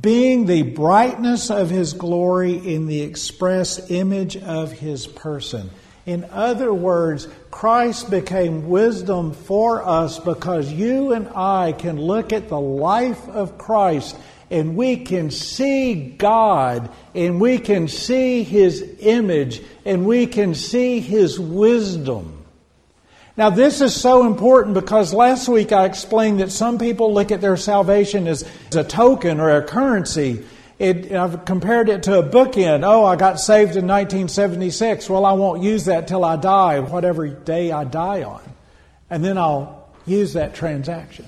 being 0.00 0.46
the 0.46 0.62
brightness 0.62 1.50
of 1.50 1.68
his 1.68 1.92
glory 1.92 2.54
in 2.54 2.86
the 2.86 3.02
express 3.02 3.90
image 3.90 4.34
of 4.34 4.72
his 4.72 5.06
person. 5.06 5.68
In 6.06 6.26
other 6.30 6.72
words, 6.72 7.28
Christ 7.50 8.10
became 8.10 8.68
wisdom 8.68 9.32
for 9.32 9.86
us 9.86 10.18
because 10.18 10.70
you 10.70 11.12
and 11.12 11.28
I 11.34 11.72
can 11.72 11.98
look 11.98 12.32
at 12.32 12.48
the 12.48 12.60
life 12.60 13.26
of 13.28 13.56
Christ 13.56 14.16
and 14.50 14.76
we 14.76 14.98
can 14.98 15.30
see 15.30 15.94
God 15.94 16.90
and 17.14 17.40
we 17.40 17.58
can 17.58 17.88
see 17.88 18.42
His 18.42 18.96
image 19.00 19.62
and 19.84 20.04
we 20.04 20.26
can 20.26 20.54
see 20.54 21.00
His 21.00 21.40
wisdom. 21.40 22.44
Now, 23.36 23.50
this 23.50 23.80
is 23.80 24.00
so 24.00 24.26
important 24.26 24.74
because 24.74 25.12
last 25.12 25.48
week 25.48 25.72
I 25.72 25.86
explained 25.86 26.38
that 26.38 26.52
some 26.52 26.78
people 26.78 27.12
look 27.12 27.32
at 27.32 27.40
their 27.40 27.56
salvation 27.56 28.28
as, 28.28 28.48
a 28.76 28.84
token 28.84 29.40
or 29.40 29.56
a 29.56 29.64
currency. 29.64 30.44
It, 30.78 31.12
I've 31.12 31.44
compared 31.44 31.88
it 31.88 32.02
to 32.04 32.18
a 32.18 32.22
bookend. 32.22 32.84
Oh, 32.84 33.04
I 33.04 33.16
got 33.16 33.38
saved 33.38 33.76
in 33.76 33.86
1976. 33.86 35.08
Well, 35.08 35.24
I 35.24 35.32
won't 35.32 35.62
use 35.62 35.84
that 35.84 36.08
till 36.08 36.24
I 36.24 36.36
die, 36.36 36.80
whatever 36.80 37.28
day 37.28 37.70
I 37.70 37.84
die 37.84 38.24
on. 38.24 38.42
And 39.08 39.24
then 39.24 39.38
I'll 39.38 39.88
use 40.04 40.32
that 40.32 40.54
transaction. 40.54 41.26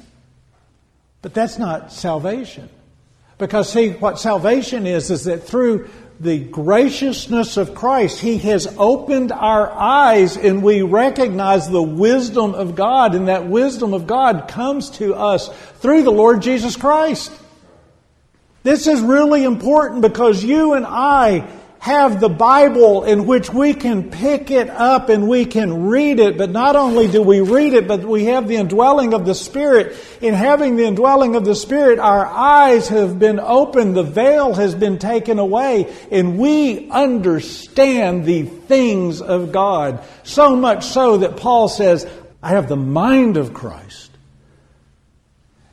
But 1.22 1.34
that's 1.34 1.58
not 1.58 1.92
salvation. 1.92 2.68
Because 3.38 3.72
see, 3.72 3.90
what 3.90 4.18
salvation 4.18 4.86
is, 4.86 5.10
is 5.10 5.24
that 5.24 5.44
through 5.44 5.88
the 6.18 6.38
graciousness 6.38 7.56
of 7.56 7.74
Christ, 7.74 8.20
He 8.20 8.38
has 8.38 8.74
opened 8.78 9.32
our 9.32 9.70
eyes 9.70 10.36
and 10.36 10.62
we 10.62 10.82
recognize 10.82 11.68
the 11.68 11.82
wisdom 11.82 12.54
of 12.54 12.74
God, 12.74 13.14
and 13.14 13.28
that 13.28 13.46
wisdom 13.46 13.92
of 13.92 14.06
God 14.06 14.48
comes 14.48 14.90
to 14.90 15.14
us 15.14 15.50
through 15.78 16.02
the 16.02 16.10
Lord 16.10 16.42
Jesus 16.42 16.74
Christ. 16.74 17.30
This 18.66 18.88
is 18.88 19.00
really 19.00 19.44
important 19.44 20.02
because 20.02 20.42
you 20.42 20.72
and 20.72 20.84
I 20.84 21.48
have 21.78 22.18
the 22.18 22.28
Bible 22.28 23.04
in 23.04 23.24
which 23.24 23.48
we 23.48 23.74
can 23.74 24.10
pick 24.10 24.50
it 24.50 24.68
up 24.68 25.08
and 25.08 25.28
we 25.28 25.44
can 25.44 25.86
read 25.86 26.18
it, 26.18 26.36
but 26.36 26.50
not 26.50 26.74
only 26.74 27.06
do 27.06 27.22
we 27.22 27.40
read 27.40 27.74
it, 27.74 27.86
but 27.86 28.00
we 28.00 28.24
have 28.24 28.48
the 28.48 28.56
indwelling 28.56 29.14
of 29.14 29.24
the 29.24 29.36
Spirit. 29.36 29.96
In 30.20 30.34
having 30.34 30.74
the 30.74 30.84
indwelling 30.84 31.36
of 31.36 31.44
the 31.44 31.54
Spirit, 31.54 32.00
our 32.00 32.26
eyes 32.26 32.88
have 32.88 33.20
been 33.20 33.38
opened, 33.38 33.96
the 33.96 34.02
veil 34.02 34.52
has 34.54 34.74
been 34.74 34.98
taken 34.98 35.38
away, 35.38 35.94
and 36.10 36.36
we 36.36 36.90
understand 36.90 38.24
the 38.24 38.42
things 38.42 39.22
of 39.22 39.52
God. 39.52 40.02
So 40.24 40.56
much 40.56 40.86
so 40.86 41.18
that 41.18 41.36
Paul 41.36 41.68
says, 41.68 42.04
I 42.42 42.48
have 42.48 42.68
the 42.68 42.74
mind 42.74 43.36
of 43.36 43.54
Christ. 43.54 44.10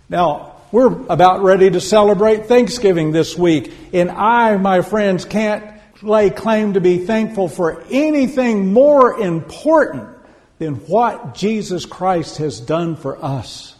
Now, 0.09 0.52
we're 0.73 1.05
about 1.05 1.43
ready 1.43 1.69
to 1.69 1.79
celebrate 1.79 2.47
Thanksgiving 2.47 3.11
this 3.11 3.37
week, 3.37 3.71
and 3.93 4.09
I, 4.09 4.57
my 4.57 4.81
friends, 4.81 5.23
can't 5.23 5.63
lay 6.01 6.31
claim 6.31 6.73
to 6.73 6.81
be 6.81 7.05
thankful 7.05 7.47
for 7.47 7.83
anything 7.91 8.73
more 8.73 9.19
important 9.19 10.09
than 10.57 10.77
what 10.87 11.35
Jesus 11.35 11.85
Christ 11.85 12.37
has 12.37 12.59
done 12.59 12.95
for 12.95 13.23
us. 13.23 13.75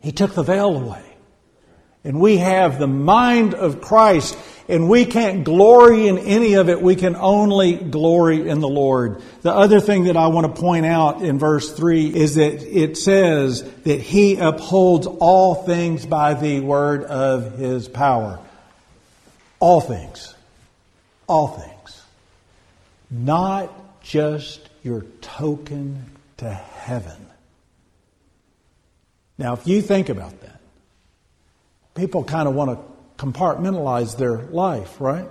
He 0.00 0.10
took 0.10 0.34
the 0.34 0.42
veil 0.42 0.76
away. 0.76 1.05
And 2.06 2.20
we 2.20 2.38
have 2.38 2.78
the 2.78 2.86
mind 2.86 3.54
of 3.54 3.80
Christ, 3.80 4.38
and 4.68 4.88
we 4.88 5.04
can't 5.04 5.44
glory 5.44 6.08
in 6.08 6.18
any 6.18 6.54
of 6.54 6.68
it. 6.68 6.80
We 6.80 6.96
can 6.96 7.16
only 7.16 7.74
glory 7.74 8.48
in 8.48 8.60
the 8.60 8.68
Lord. 8.68 9.20
The 9.42 9.52
other 9.52 9.80
thing 9.80 10.04
that 10.04 10.16
I 10.16 10.28
want 10.28 10.54
to 10.54 10.60
point 10.60 10.86
out 10.86 11.20
in 11.20 11.38
verse 11.38 11.72
3 11.72 12.14
is 12.14 12.36
that 12.36 12.62
it 12.62 12.96
says 12.96 13.62
that 13.82 14.00
He 14.00 14.36
upholds 14.36 15.06
all 15.06 15.54
things 15.54 16.06
by 16.06 16.34
the 16.34 16.60
word 16.60 17.04
of 17.04 17.58
His 17.58 17.88
power. 17.88 18.38
All 19.58 19.80
things 19.80 20.32
all 21.26 21.48
things, 21.48 22.02
not 23.10 24.02
just 24.02 24.68
your 24.82 25.02
token 25.20 26.04
to 26.38 26.50
heaven. 26.50 27.26
Now, 29.38 29.54
if 29.54 29.66
you 29.66 29.82
think 29.82 30.08
about 30.08 30.40
that, 30.40 30.55
people 31.96 32.22
kind 32.22 32.46
of 32.46 32.54
want 32.54 32.70
to 32.70 33.24
compartmentalize 33.24 34.16
their 34.16 34.42
life, 34.42 35.00
right? 35.00 35.28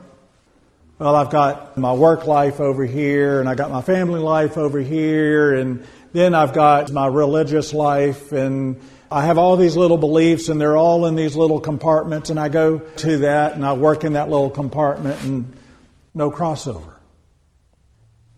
Well, 0.98 1.16
I've 1.16 1.30
got 1.30 1.78
my 1.78 1.94
work 1.94 2.26
life 2.26 2.60
over 2.60 2.86
here, 2.86 3.40
and 3.40 3.48
I 3.48 3.56
got 3.56 3.70
my 3.70 3.82
family 3.82 4.20
life 4.20 4.58
over 4.58 4.80
here, 4.80 5.54
and 5.54 5.86
then 6.14 6.34
I've 6.34 6.54
got 6.54 6.92
my 6.92 7.08
religious 7.08 7.74
life, 7.74 8.32
and 8.32 8.82
I 9.12 9.26
have 9.26 9.38
all 9.38 9.58
these 9.58 9.76
little 9.76 9.98
beliefs, 9.98 10.50
and 10.50 10.60
they're 10.60 10.78
all 10.78 11.06
in 11.06 11.16
these 11.16 11.36
little 11.36 11.60
compartments, 11.60 12.30
and 12.30 12.40
I 12.40 12.50
go 12.50 12.80
to 12.80 13.18
that, 13.20 13.54
and 13.54 13.66
I 13.66 13.74
work 13.74 14.04
in 14.04 14.14
that 14.14 14.30
little 14.30 14.50
compartment, 14.50 15.22
and 15.24 15.54
no 16.14 16.32
crossover. 16.32 16.94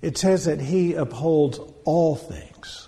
It 0.02 0.18
says 0.18 0.46
that 0.46 0.60
He 0.60 0.96
upholds 0.96 1.60
all 1.86 2.16
things. 2.16 2.88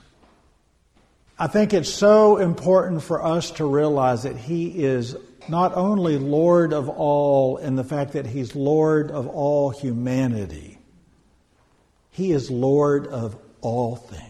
I 1.37 1.47
think 1.47 1.73
it's 1.73 1.93
so 1.93 2.37
important 2.37 3.03
for 3.03 3.23
us 3.23 3.51
to 3.51 3.65
realize 3.65 4.23
that 4.23 4.35
He 4.35 4.83
is 4.83 5.15
not 5.49 5.75
only 5.75 6.17
Lord 6.17 6.73
of 6.73 6.89
all 6.89 7.57
in 7.57 7.75
the 7.75 7.83
fact 7.83 8.13
that 8.13 8.25
He's 8.25 8.55
Lord 8.55 9.11
of 9.11 9.27
all 9.27 9.69
humanity, 9.69 10.77
He 12.11 12.31
is 12.31 12.49
Lord 12.49 13.07
of 13.07 13.37
all 13.61 13.95
things. 13.95 14.23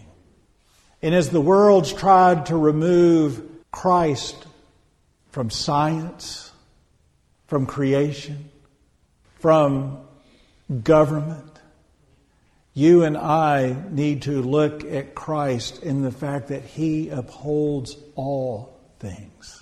And 1.01 1.15
as 1.15 1.29
the 1.29 1.41
world's 1.41 1.93
tried 1.93 2.47
to 2.47 2.57
remove 2.57 3.41
Christ 3.71 4.45
from 5.31 5.49
science, 5.49 6.51
from 7.47 7.65
creation, 7.65 8.49
from 9.39 9.99
government. 10.83 11.59
You 12.73 13.03
and 13.03 13.17
I 13.17 13.75
need 13.89 14.23
to 14.23 14.41
look 14.41 14.83
at 14.83 15.15
Christ 15.15 15.81
in 15.83 16.01
the 16.01 16.11
fact 16.11 16.49
that 16.49 16.63
He 16.63 17.09
upholds 17.09 17.97
all 18.15 18.79
things. 18.99 19.58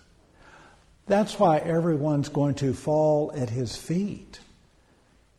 That's 1.08 1.40
why 1.40 1.58
everyone's 1.60 2.30
going 2.30 2.56
to 2.56 2.74
fall 2.74 3.32
at 3.36 3.50
His 3.50 3.76
feet. 3.76 4.40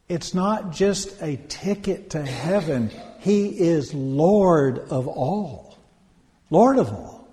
It's 0.09 0.33
not 0.33 0.73
just 0.73 1.21
a 1.21 1.37
ticket 1.49 2.11
to 2.11 2.25
heaven, 2.25 2.91
He 3.21 3.49
is 3.49 3.93
Lord 3.93 4.79
of 4.79 5.07
all. 5.07 5.77
Lord 6.51 6.79
of 6.79 6.89
all. 6.89 7.29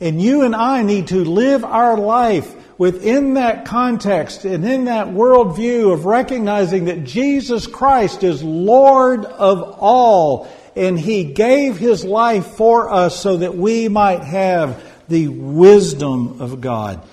And 0.00 0.20
you 0.20 0.42
and 0.42 0.56
I 0.56 0.82
need 0.82 1.08
to 1.08 1.24
live 1.24 1.64
our 1.64 1.96
life 1.96 2.52
within 2.78 3.34
that 3.34 3.66
context 3.66 4.44
and 4.44 4.64
in 4.64 4.86
that 4.86 5.08
worldview 5.08 5.92
of 5.92 6.06
recognizing 6.06 6.86
that 6.86 7.04
Jesus 7.04 7.66
Christ 7.66 8.24
is 8.24 8.42
Lord 8.42 9.24
of 9.24 9.76
all 9.78 10.48
and 10.74 10.98
He 10.98 11.24
gave 11.24 11.76
His 11.76 12.04
life 12.04 12.46
for 12.56 12.92
us 12.92 13.20
so 13.20 13.36
that 13.36 13.56
we 13.56 13.88
might 13.88 14.24
have 14.24 14.82
the 15.08 15.28
wisdom 15.28 16.40
of 16.40 16.60
God. 16.60 17.06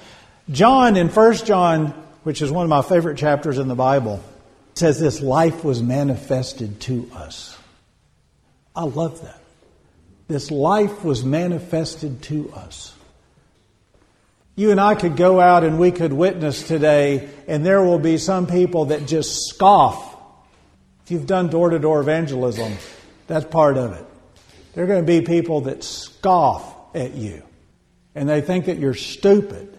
John 0.52 0.98
in 0.98 1.08
1 1.08 1.34
John, 1.46 1.88
which 2.24 2.42
is 2.42 2.52
one 2.52 2.66
of 2.66 2.70
my 2.70 2.82
favorite 2.82 3.18
chapters 3.18 3.58
in 3.58 3.70
the 3.70 3.76
Bible, 3.76 4.22
says 4.74 5.00
this 5.00 5.22
life 5.22 5.64
was 5.64 5.82
manifested 5.82 6.82
to 6.82 7.10
us. 7.14 7.58
I 8.76 8.84
love 8.84 9.22
that. 9.22 9.40
This 10.28 10.52
life 10.52 11.04
was 11.04 11.24
manifested 11.24 12.22
to 12.24 12.52
us. 12.54 12.94
You 14.56 14.72
and 14.72 14.80
I 14.80 14.96
could 14.96 15.16
go 15.16 15.40
out 15.40 15.64
and 15.64 15.80
we 15.80 15.92
could 15.92 16.12
witness 16.12 16.68
today, 16.68 17.30
and 17.48 17.66
there 17.66 17.82
will 17.82 18.00
be 18.00 18.18
some 18.18 18.48
people 18.48 18.86
that 18.86 19.08
just 19.08 19.48
scoff. 19.48 20.18
If 21.06 21.12
you've 21.12 21.28
done 21.28 21.48
door 21.48 21.70
to 21.70 21.80
door 21.80 22.02
evangelism, 22.02 22.74
that's 23.28 23.46
part 23.46 23.78
of 23.78 23.94
it. 23.94 24.06
There 24.74 24.84
are 24.84 24.88
going 24.88 25.02
to 25.02 25.08
be 25.08 25.22
people 25.22 25.62
that 25.62 25.84
scoff 25.84 26.96
at 26.96 27.14
you, 27.14 27.42
and 28.16 28.28
they 28.28 28.42
think 28.42 28.66
that 28.66 28.78
you're 28.78 28.94
stupid. 28.94 29.71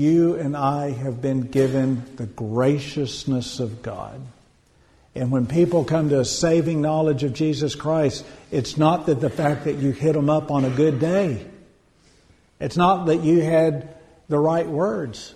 You 0.00 0.36
and 0.36 0.56
I 0.56 0.92
have 0.92 1.20
been 1.20 1.42
given 1.42 2.02
the 2.16 2.24
graciousness 2.24 3.60
of 3.60 3.82
God. 3.82 4.18
And 5.14 5.30
when 5.30 5.46
people 5.46 5.84
come 5.84 6.08
to 6.08 6.20
a 6.20 6.24
saving 6.24 6.80
knowledge 6.80 7.22
of 7.22 7.34
Jesus 7.34 7.74
Christ, 7.74 8.24
it's 8.50 8.78
not 8.78 9.04
that 9.06 9.20
the 9.20 9.28
fact 9.28 9.64
that 9.64 9.76
you 9.76 9.90
hit 9.90 10.14
them 10.14 10.30
up 10.30 10.50
on 10.50 10.64
a 10.64 10.70
good 10.70 11.00
day. 11.00 11.46
It's 12.60 12.78
not 12.78 13.08
that 13.08 13.22
you 13.22 13.42
had 13.42 13.94
the 14.30 14.38
right 14.38 14.66
words. 14.66 15.34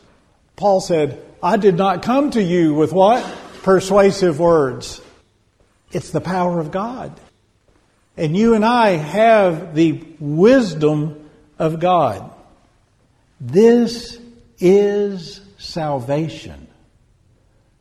Paul 0.57 0.81
said, 0.81 1.23
I 1.43 1.59
did 1.59 1.77
not 1.77 2.03
come 2.03 2.31
to 2.31 2.43
you 2.43 2.73
with 2.73 2.91
what? 2.91 3.23
Persuasive 3.65 4.41
words. 4.41 5.03
It's 5.93 6.09
the 6.09 6.23
power 6.23 6.59
of 6.59 6.71
God. 6.71 7.13
And 8.17 8.35
you 8.35 8.55
and 8.55 8.65
I 8.65 8.93
have 8.93 9.75
the 9.75 10.03
wisdom 10.19 11.29
of 11.59 11.81
God. 11.81 12.31
This 13.39 14.24
is 14.59 15.41
salvation. 15.59 16.69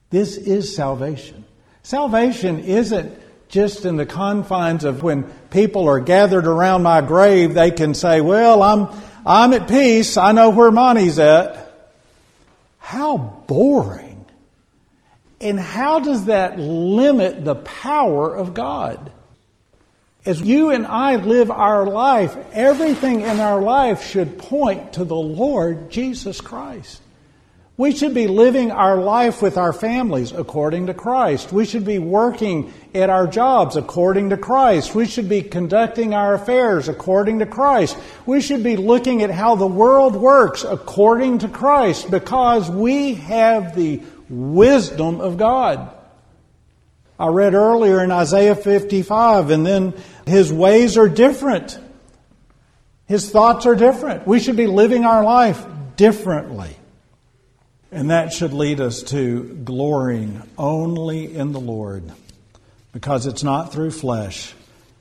This 0.09 0.37
is 0.37 0.75
salvation. 0.75 1.45
Salvation 1.81 2.59
isn't 2.59 3.19
just 3.49 3.85
in 3.85 3.97
the 3.97 4.05
confines 4.05 4.83
of 4.83 5.03
when 5.03 5.23
people 5.51 5.87
are 5.87 5.99
gathered 5.99 6.47
around 6.47 6.81
my 6.81 7.01
grave, 7.01 7.53
they 7.53 7.71
can 7.71 7.93
say, 7.93 8.19
Well, 8.19 8.63
I'm, 8.63 8.89
I'm 9.25 9.53
at 9.53 9.67
peace. 9.67 10.17
I 10.17 10.31
know 10.31 10.49
where 10.49 10.71
Monty's 10.71 11.19
at. 11.19 11.71
How 12.79 13.17
boring. 13.17 14.25
And 15.39 15.59
how 15.59 15.99
does 15.99 16.25
that 16.25 16.59
limit 16.59 17.45
the 17.45 17.55
power 17.55 18.35
of 18.35 18.53
God? 18.53 19.11
As 20.25 20.41
you 20.41 20.71
and 20.71 20.87
I 20.87 21.17
live 21.17 21.51
our 21.51 21.85
life, 21.85 22.37
everything 22.53 23.21
in 23.21 23.41
our 23.41 23.61
life 23.61 24.07
should 24.07 24.37
point 24.37 24.93
to 24.93 25.03
the 25.03 25.15
Lord 25.15 25.89
Jesus 25.91 26.39
Christ. 26.39 27.01
We 27.75 27.91
should 27.91 28.13
be 28.13 28.27
living 28.27 28.71
our 28.71 28.97
life 28.97 29.41
with 29.41 29.57
our 29.57 29.73
families 29.73 30.31
according 30.31 30.87
to 30.87 30.93
Christ. 30.93 31.51
We 31.51 31.65
should 31.65 31.83
be 31.83 31.99
working 31.99 32.71
at 32.93 33.09
our 33.09 33.27
jobs 33.27 33.75
according 33.75 34.29
to 34.29 34.37
Christ. 34.37 34.95
We 34.95 35.07
should 35.07 35.27
be 35.27 35.41
conducting 35.41 36.13
our 36.13 36.35
affairs 36.35 36.87
according 36.87 37.39
to 37.39 37.45
Christ. 37.45 37.97
We 38.25 38.39
should 38.39 38.63
be 38.63 38.77
looking 38.77 39.23
at 39.23 39.31
how 39.31 39.55
the 39.55 39.67
world 39.67 40.15
works 40.15 40.63
according 40.63 41.39
to 41.39 41.49
Christ 41.49 42.09
because 42.11 42.69
we 42.69 43.15
have 43.15 43.75
the 43.75 44.01
wisdom 44.29 45.19
of 45.19 45.37
God. 45.37 45.92
I 47.19 47.27
read 47.27 47.53
earlier 47.53 48.03
in 48.03 48.11
Isaiah 48.11 48.55
55, 48.55 49.51
and 49.51 49.65
then 49.65 49.93
his 50.25 50.51
ways 50.51 50.97
are 50.97 51.07
different. 51.07 51.77
His 53.05 53.29
thoughts 53.29 53.65
are 53.65 53.75
different. 53.75 54.25
We 54.25 54.39
should 54.39 54.57
be 54.57 54.67
living 54.67 55.05
our 55.05 55.23
life 55.23 55.63
differently. 55.95 56.75
And 57.91 58.09
that 58.09 58.33
should 58.33 58.53
lead 58.53 58.81
us 58.81 59.03
to 59.03 59.43
glorying 59.63 60.41
only 60.57 61.35
in 61.35 61.51
the 61.51 61.59
Lord 61.59 62.11
because 62.91 63.27
it's 63.27 63.43
not 63.43 63.71
through 63.71 63.91
flesh, 63.91 64.53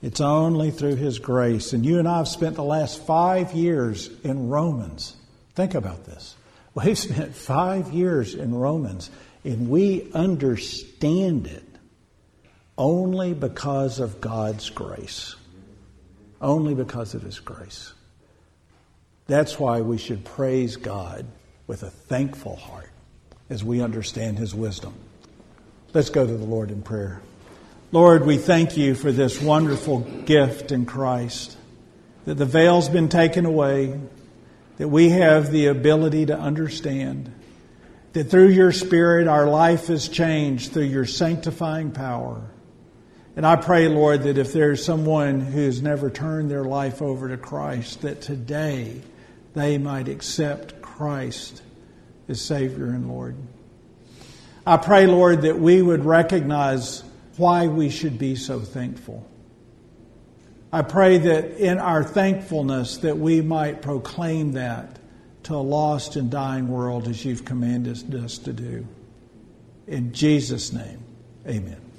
it's 0.02 0.20
only 0.20 0.70
through 0.70 0.96
His 0.96 1.18
grace. 1.18 1.72
And 1.72 1.86
you 1.86 1.98
and 1.98 2.06
I 2.06 2.18
have 2.18 2.28
spent 2.28 2.56
the 2.56 2.64
last 2.64 3.06
five 3.06 3.52
years 3.52 4.10
in 4.22 4.50
Romans. 4.50 5.16
Think 5.54 5.74
about 5.74 6.04
this. 6.04 6.34
We've 6.74 6.98
spent 6.98 7.34
five 7.34 7.92
years 7.92 8.34
in 8.34 8.54
Romans, 8.54 9.10
and 9.44 9.70
we 9.70 10.10
understand 10.12 11.46
it 11.46 11.71
only 12.76 13.34
because 13.34 14.00
of 14.00 14.20
God's 14.20 14.70
grace. 14.70 15.36
Only 16.40 16.74
because 16.74 17.14
of 17.14 17.22
His 17.22 17.38
grace. 17.38 17.92
That's 19.26 19.58
why 19.58 19.80
we 19.80 19.98
should 19.98 20.24
praise 20.24 20.76
God 20.76 21.26
with 21.66 21.82
a 21.82 21.90
thankful 21.90 22.56
heart 22.56 22.90
as 23.48 23.62
we 23.62 23.80
understand 23.80 24.38
His 24.38 24.54
wisdom. 24.54 24.94
Let's 25.94 26.10
go 26.10 26.26
to 26.26 26.36
the 26.36 26.44
Lord 26.44 26.70
in 26.70 26.82
prayer. 26.82 27.20
Lord, 27.92 28.24
we 28.24 28.38
thank 28.38 28.78
you 28.78 28.94
for 28.94 29.12
this 29.12 29.40
wonderful 29.40 30.00
gift 30.00 30.72
in 30.72 30.86
Christ, 30.86 31.56
that 32.24 32.36
the 32.36 32.46
veil's 32.46 32.88
been 32.88 33.10
taken 33.10 33.44
away, 33.44 34.00
that 34.78 34.88
we 34.88 35.10
have 35.10 35.52
the 35.52 35.66
ability 35.66 36.26
to 36.26 36.38
understand, 36.38 37.30
that 38.14 38.24
through 38.24 38.48
your 38.48 38.72
Spirit 38.72 39.28
our 39.28 39.46
life 39.46 39.90
is 39.90 40.08
changed 40.08 40.72
through 40.72 40.84
your 40.84 41.04
sanctifying 41.04 41.92
power. 41.92 42.40
And 43.34 43.46
I 43.46 43.56
pray, 43.56 43.88
Lord, 43.88 44.24
that 44.24 44.36
if 44.36 44.52
there's 44.52 44.84
someone 44.84 45.40
who's 45.40 45.80
never 45.80 46.10
turned 46.10 46.50
their 46.50 46.64
life 46.64 47.00
over 47.00 47.28
to 47.28 47.38
Christ, 47.38 48.02
that 48.02 48.20
today 48.20 49.00
they 49.54 49.78
might 49.78 50.08
accept 50.08 50.82
Christ 50.82 51.62
as 52.28 52.40
Savior 52.40 52.86
and 52.86 53.08
Lord. 53.08 53.36
I 54.66 54.76
pray, 54.76 55.06
Lord, 55.06 55.42
that 55.42 55.58
we 55.58 55.80
would 55.80 56.04
recognize 56.04 57.02
why 57.36 57.68
we 57.68 57.88
should 57.88 58.18
be 58.18 58.36
so 58.36 58.60
thankful. 58.60 59.26
I 60.70 60.82
pray 60.82 61.18
that 61.18 61.58
in 61.58 61.78
our 61.78 62.04
thankfulness 62.04 62.98
that 62.98 63.18
we 63.18 63.40
might 63.40 63.82
proclaim 63.82 64.52
that 64.52 64.98
to 65.44 65.54
a 65.54 65.56
lost 65.56 66.16
and 66.16 66.30
dying 66.30 66.68
world 66.68 67.08
as 67.08 67.24
you've 67.24 67.44
commanded 67.44 68.14
us 68.14 68.38
to 68.38 68.52
do. 68.52 68.86
In 69.86 70.12
Jesus' 70.12 70.72
name, 70.72 71.02
amen. 71.46 71.91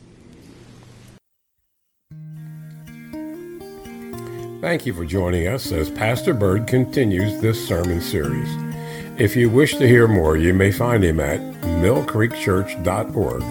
Thank 4.63 4.85
you 4.85 4.93
for 4.93 5.03
joining 5.03 5.49
us 5.49 5.73
as 5.73 5.91
Pastor 5.91 6.33
Bird 6.33 6.67
continues 6.67 7.41
this 7.41 7.67
sermon 7.67 7.99
series. 7.99 8.47
If 9.19 9.35
you 9.35 9.49
wish 9.49 9.75
to 9.75 9.85
hear 9.85 10.07
more, 10.07 10.37
you 10.37 10.53
may 10.53 10.71
find 10.71 11.03
him 11.03 11.19
at 11.19 11.41
millcreekchurch.org 11.63 13.43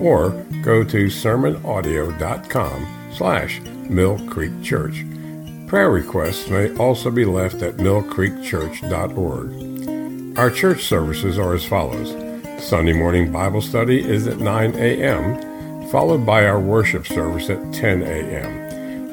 or 0.00 0.30
go 0.62 0.84
to 0.84 1.06
sermonaudio.com 1.06 3.10
slash 3.12 3.60
millcreekchurch. 3.60 5.66
Prayer 5.66 5.90
requests 5.90 6.48
may 6.48 6.72
also 6.76 7.10
be 7.10 7.24
left 7.24 7.62
at 7.62 7.78
millcreekchurch.org. 7.78 10.38
Our 10.38 10.52
church 10.52 10.84
services 10.84 11.36
are 11.36 11.52
as 11.52 11.66
follows. 11.66 12.10
Sunday 12.64 12.92
morning 12.92 13.32
Bible 13.32 13.60
study 13.60 14.08
is 14.08 14.28
at 14.28 14.38
9 14.38 14.76
a.m., 14.76 15.90
followed 15.90 16.24
by 16.24 16.46
our 16.46 16.60
worship 16.60 17.08
service 17.08 17.50
at 17.50 17.74
10 17.74 18.04
a.m. 18.04 18.59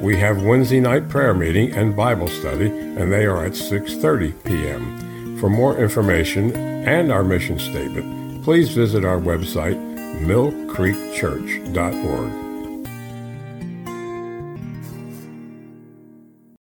We 0.02 0.18
have 0.18 0.44
Wednesday 0.44 0.80
night 0.80 1.10
prayer 1.10 1.34
meeting 1.34 1.74
and 1.74 1.96
Bible 1.96 2.28
study, 2.28 2.68
and 2.68 3.12
they 3.12 3.26
are 3.26 3.44
at 3.46 3.54
6:30 3.54 4.44
p.m. 4.44 5.38
For 5.40 5.50
more 5.50 5.76
information 5.78 6.56
and 6.88 7.12
our 7.12 7.24
mission 7.24 7.58
statement, 7.60 8.44
please 8.44 8.70
visit 8.70 9.04
our 9.04 9.20
website 9.20 9.78
millcreekchurch.org. 10.22 12.47